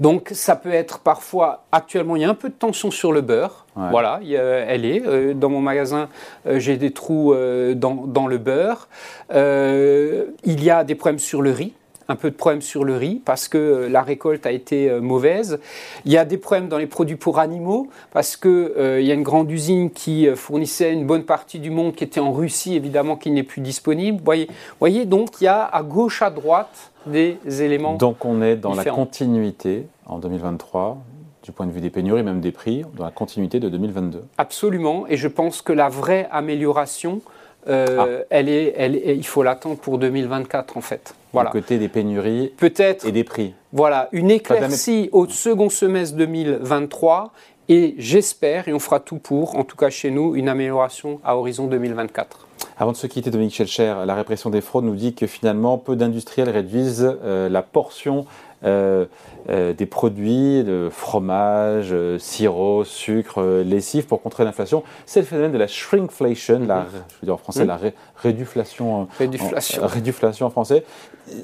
Donc 0.04 0.30
ça 0.34 0.56
peut 0.56 0.74
être 0.74 1.00
parfois, 1.00 1.64
actuellement 1.72 2.16
il 2.16 2.22
y 2.22 2.26
a 2.26 2.30
un 2.30 2.36
peu 2.36 2.50
de 2.50 2.54
tension 2.54 2.92
sur 2.92 3.12
le 3.12 3.22
beurre, 3.22 3.64
voilà, 3.76 4.20
elle 4.24 4.86
est. 4.86 5.02
Euh, 5.06 5.34
dans 5.34 5.50
mon 5.50 5.62
magasin, 5.62 6.10
euh, 6.46 6.60
j'ai 6.60 6.78
des 6.78 6.92
trous 6.92 7.34
euh, 7.34 7.74
dans, 7.74 8.28
le 8.28 8.38
beurre. 8.38 8.88
il 9.34 10.64
y 10.64 10.70
a 10.70 10.84
des 10.84 10.96
problèmes 10.96 11.20
sur 11.20 11.42
le 11.42 11.52
riz. 11.52 11.74
un 12.10 12.16
peu 12.18 12.30
de 12.30 12.36
problèmes 12.36 12.62
sur 12.62 12.84
le 12.84 12.98
riz 12.98 13.22
parce 13.24 13.48
que 13.48 13.88
la 13.90 14.02
récolte 14.02 14.46
a 14.46 14.52
été 14.52 14.92
mauvaise. 15.00 15.60
Il 16.06 16.12
y 16.12 16.18
a 16.18 16.26
des 16.26 16.38
problèmes 16.38 16.68
dans 16.68 16.78
les 16.78 16.86
produits 16.86 17.16
pour 17.16 17.40
animaux 17.40 17.88
parce 18.12 18.36
qu'il 18.36 18.72
il 18.78 19.06
y 19.06 19.12
a 19.12 19.14
une 19.14 19.24
grande 19.24 19.50
usine 19.50 19.90
qui 19.90 20.28
fournissait 20.36 20.92
une 20.92 21.08
bonne 21.08 21.24
partie 21.24 21.60
du 21.60 21.72
monde 21.72 21.96
qui 21.96 22.04
était 22.04 22.20
en 22.20 22.34
Russie, 22.34 22.76
évidemment, 22.76 23.16
qui 23.16 23.32
n'est 23.32 23.44
plus 23.44 23.62
disponible. 23.62 24.18
Vous 24.18 24.26
voyez, 24.26 24.50
voyez, 24.80 25.06
donc 25.06 25.40
il 25.40 25.46
y 25.46 25.48
a 25.48 25.64
à 25.64 25.82
gauche, 25.82 26.22
à 26.22 26.30
droite 26.30 26.92
des 27.06 27.38
éléments. 27.48 27.96
Donc 27.96 28.26
on 28.26 28.42
est 28.42 28.58
dans 28.58 28.76
la 28.76 28.86
continuité 28.86 29.88
en 30.06 30.20
2023 30.20 30.98
du 31.44 31.52
point 31.52 31.68
de 31.68 31.72
vue 31.72 31.82
des 31.82 31.90
pénuries, 31.90 32.24
même 32.24 32.40
des 32.40 32.54
prix, 32.54 32.84
dans 32.96 33.04
la 33.04 33.12
continuité 33.12 33.60
de 33.60 33.68
2022. 33.68 34.24
Absolument, 34.38 35.06
et 35.08 35.18
je 35.18 35.28
pense 35.28 35.62
que 35.62 35.74
la 35.74 35.90
vraie 35.90 36.28
amélioration, 36.32 37.22
euh, 37.68 37.98
ah. 38.00 38.26
elle 38.30 38.48
est, 38.48 38.74
elle 38.78 38.96
il 38.96 39.26
faut 39.26 39.44
l'attendre 39.44 39.78
pour 39.78 39.98
2024 39.98 40.78
en 40.78 40.82
fait. 40.82 41.16
Voilà. 41.34 41.50
Du 41.50 41.60
côté 41.60 41.78
des 41.78 41.90
pénuries 41.90 42.54
Peut-être, 42.58 43.06
et 43.06 43.12
des 43.12 43.24
prix. 43.24 43.54
Voilà, 43.74 44.08
une 44.14 44.32
éclaircie 44.32 45.10
au 45.12 45.28
second 45.28 45.70
semestre 45.70 46.16
2023 46.16 47.34
et 47.70 47.96
j'espère, 47.98 48.68
et 48.68 48.74
on 48.74 48.80
fera 48.80 49.00
tout 49.00 49.18
pour, 49.18 49.58
en 49.58 49.64
tout 49.64 49.78
cas 49.78 49.90
chez 49.90 50.12
nous, 50.12 50.36
une 50.36 50.50
amélioration 50.50 51.20
à 51.24 51.38
horizon 51.38 51.68
2024. 51.68 52.48
Avant 52.78 52.92
de 52.92 52.98
se 52.98 53.08
quitter, 53.08 53.30
Dominique 53.30 53.56
Schelcher, 53.56 53.96
la 54.06 54.16
répression 54.16 54.50
des 54.50 54.62
fraudes 54.62 54.86
nous 54.86 54.96
dit 54.96 55.14
que 55.14 55.28
finalement, 55.28 55.78
peu 55.78 55.96
d'industriels 55.96 56.50
réduisent 56.50 57.18
euh, 57.24 57.50
la 57.50 57.62
portion 57.62 58.26
des 58.64 59.86
produits 59.86 60.64
de 60.64 60.90
fromage, 60.92 61.90
euh, 61.92 62.18
sirop, 62.18 62.84
sucre, 62.84 63.62
lessive 63.64 64.06
pour 64.06 64.22
contrer 64.22 64.44
l'inflation. 64.44 64.84
C'est 65.06 65.20
le 65.20 65.26
phénomène 65.26 65.52
de 65.52 65.58
la 65.58 65.68
shrinkflation, 65.68 66.60
la, 66.66 66.86
je 66.92 66.98
veux 66.98 67.26
dire 67.26 67.34
en 67.34 67.38
français, 67.38 67.66
la 67.66 67.80
réduflation, 68.16 69.08
réduflation. 69.18 70.46
En, 70.46 70.50
français. 70.50 70.84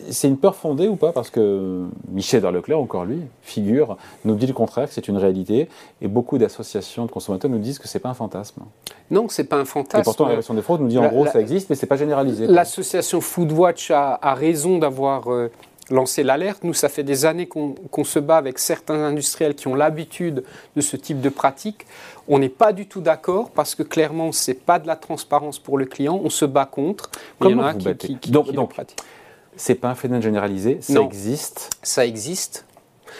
C'est 0.09 0.27
une 0.27 0.37
peur 0.37 0.55
fondée 0.55 0.87
ou 0.87 0.95
pas? 0.95 1.11
Parce 1.11 1.29
que 1.29 1.85
Michel 2.09 2.43
Leclerc, 2.43 2.79
encore 2.79 3.05
lui, 3.05 3.21
figure, 3.41 3.97
nous 4.25 4.35
dit 4.35 4.47
le 4.47 4.53
contraire, 4.53 4.87
que 4.87 4.93
c'est 4.93 5.07
une 5.07 5.17
réalité. 5.17 5.69
Et 6.01 6.07
beaucoup 6.07 6.37
d'associations 6.37 7.05
de 7.05 7.11
consommateurs 7.11 7.49
nous 7.49 7.59
disent 7.59 7.79
que 7.79 7.87
c'est 7.87 7.99
pas 7.99 8.09
un 8.09 8.13
fantasme. 8.13 8.63
Non, 9.09 9.27
c'est 9.29 9.45
pas 9.45 9.57
un 9.57 9.65
fantasme. 9.65 10.01
Et 10.01 10.03
pourtant, 10.03 10.25
la 10.25 10.31
répression 10.31 10.53
des 10.53 10.61
fraudes 10.61 10.81
nous 10.81 10.87
dit 10.87 10.97
en 10.97 11.07
gros 11.07 11.25
ça 11.27 11.39
existe, 11.39 11.69
mais 11.69 11.75
c'est 11.75 11.87
pas 11.87 11.97
généralisé. 11.97 12.47
L'association 12.47 13.21
Foodwatch 13.21 13.91
a, 13.91 14.19
a 14.21 14.33
raison 14.33 14.77
d'avoir 14.77 15.27
lancer 15.89 16.23
l'alerte. 16.23 16.63
Nous, 16.63 16.73
ça 16.73 16.89
fait 16.89 17.03
des 17.03 17.25
années 17.25 17.47
qu'on 17.47 18.03
se 18.03 18.19
bat 18.19 18.37
avec 18.37 18.59
certains 18.59 19.03
industriels 19.03 19.55
qui 19.55 19.67
ont 19.67 19.75
l'habitude 19.75 20.43
de 20.75 20.81
ce 20.81 20.95
type 20.97 21.21
de 21.21 21.29
pratique. 21.29 21.85
On 22.27 22.39
n'est 22.39 22.49
pas 22.49 22.73
du 22.73 22.87
tout 22.87 23.01
d'accord 23.01 23.51
parce 23.51 23.75
que 23.75 23.83
clairement, 23.83 24.31
ce 24.31 24.51
n'est 24.51 24.57
pas 24.57 24.79
de 24.79 24.87
la 24.87 24.95
transparence 24.95 25.59
pour 25.59 25.77
le 25.77 25.85
client. 25.85 26.19
On 26.23 26.29
se 26.29 26.45
bat 26.45 26.65
contre. 26.65 27.09
Comment 27.39 27.71
il 27.71 27.81
y 27.83 27.87
en 27.87 27.91
a 27.91 27.93
qui, 27.93 28.17
qui, 28.17 28.31
donc, 28.31 28.47
c'est 29.55 29.75
pas 29.75 29.89
un 29.89 29.95
phénomène 29.95 30.21
généralisé, 30.21 30.77
ça 30.81 31.01
existe. 31.01 31.69
Ça 31.83 32.05
existe. 32.05 32.65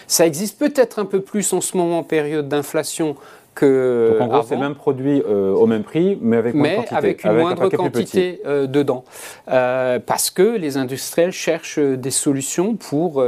Ça 0.07 0.25
existe 0.25 0.57
peut-être 0.57 0.99
un 0.99 1.05
peu 1.05 1.21
plus 1.21 1.51
en 1.53 1.61
ce 1.61 1.75
moment 1.75 1.99
en 1.99 2.03
période 2.03 2.47
d'inflation 2.47 3.15
donc 3.61 4.21
en 4.21 4.27
gros, 4.27 4.43
c'est 4.43 4.55
le 4.55 4.61
même 4.61 4.75
produit 4.75 5.21
euh, 5.27 5.53
au 5.53 5.65
même 5.65 5.83
prix, 5.83 6.17
mais 6.21 6.37
avec 6.37 6.53
mais 6.53 6.75
quantité, 6.75 6.95
avec 6.95 7.23
une 7.23 7.33
moindre 7.33 7.69
quantité 7.69 8.41
euh, 8.45 8.67
dedans. 8.67 9.03
Euh, 9.49 9.99
parce 9.99 10.29
que 10.29 10.57
les 10.57 10.77
industriels 10.77 11.31
cherchent 11.31 11.79
des 11.79 12.11
solutions 12.11 12.75
pour 12.75 13.23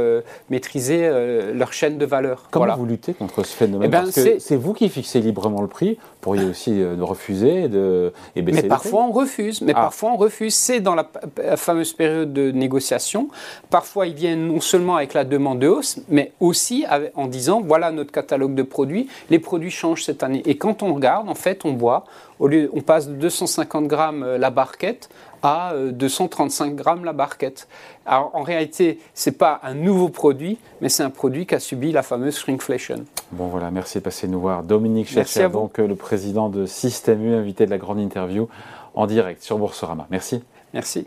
maîtriser 0.50 1.08
leur 1.54 1.72
chaîne 1.72 1.98
de 1.98 2.06
valeur. 2.06 2.48
Comment 2.50 2.76
vous 2.76 2.86
luttez 2.86 3.14
contre 3.14 3.44
ce 3.44 3.54
phénomène? 3.54 3.88
Eh 3.88 3.90
ben, 3.90 4.02
Parce 4.02 4.14
que 4.14 4.38
c'est 4.38 4.56
vous 4.56 4.72
qui 4.72 4.88
fixez 4.88 5.20
librement 5.20 5.62
le 5.62 5.68
prix. 5.68 5.98
Vous 6.00 6.18
pourriez 6.20 6.44
aussi 6.44 6.72
de 6.72 7.02
refuser 7.02 7.68
de, 7.68 8.12
et 8.36 8.42
baisser 8.42 8.62
Mais 8.62 8.68
parfois 8.68 9.04
on 9.04 9.12
refuse. 9.12 9.60
Mais 9.60 9.72
ah. 9.74 9.82
parfois 9.82 10.12
on 10.12 10.16
refuse. 10.16 10.54
C'est 10.54 10.80
dans 10.80 10.94
la, 10.94 11.08
fameuse 11.56 11.92
période 11.92 12.32
de 12.32 12.50
négociation. 12.50 13.28
Parfois 13.70 14.06
ils 14.06 14.14
viennent 14.14 14.46
non 14.46 14.60
seulement 14.60 14.96
avec 14.96 15.14
la 15.14 15.24
demande 15.24 15.58
de 15.58 15.68
hausse, 15.68 15.98
mais 16.08 16.32
aussi 16.40 16.84
en 17.14 17.26
disant 17.26 17.62
voilà 17.64 17.90
notre 17.90 18.12
catalogue 18.12 18.54
de 18.54 18.62
produits. 18.62 19.08
Les 19.30 19.38
produits 19.38 19.70
changent 19.70 20.04
cette 20.12 20.46
et 20.46 20.56
quand 20.56 20.82
on 20.82 20.94
regarde, 20.94 21.28
en 21.28 21.34
fait, 21.34 21.64
on 21.64 21.74
voit, 21.74 22.04
au 22.38 22.48
lieu, 22.48 22.70
on 22.74 22.80
passe 22.80 23.08
de 23.08 23.14
250 23.14 23.86
grammes 23.86 24.22
euh, 24.22 24.38
la 24.38 24.50
barquette 24.50 25.08
à 25.42 25.74
235 25.74 26.72
euh, 26.72 26.74
grammes 26.74 27.04
la 27.04 27.12
barquette. 27.12 27.66
Alors 28.06 28.30
en 28.34 28.42
réalité, 28.42 29.00
ce 29.14 29.30
n'est 29.30 29.36
pas 29.36 29.60
un 29.62 29.74
nouveau 29.74 30.08
produit, 30.08 30.58
mais 30.80 30.88
c'est 30.88 31.02
un 31.02 31.10
produit 31.10 31.46
qui 31.46 31.54
a 31.54 31.60
subi 31.60 31.92
la 31.92 32.02
fameuse 32.02 32.38
shrinkflation. 32.38 33.04
Bon 33.32 33.48
voilà, 33.48 33.70
merci 33.70 33.98
de 33.98 34.04
passer 34.04 34.28
nous 34.28 34.40
voir. 34.40 34.62
Dominique 34.62 35.08
Chercher, 35.08 35.48
donc 35.48 35.78
euh, 35.78 35.86
le 35.86 35.96
président 35.96 36.48
de 36.48 36.66
Système 36.66 37.24
U, 37.24 37.34
invité 37.34 37.66
de 37.66 37.70
la 37.70 37.78
grande 37.78 38.00
interview 38.00 38.48
en 38.94 39.06
direct 39.06 39.42
sur 39.42 39.58
Boursorama. 39.58 40.06
Merci. 40.10 40.42
Merci. 40.72 41.06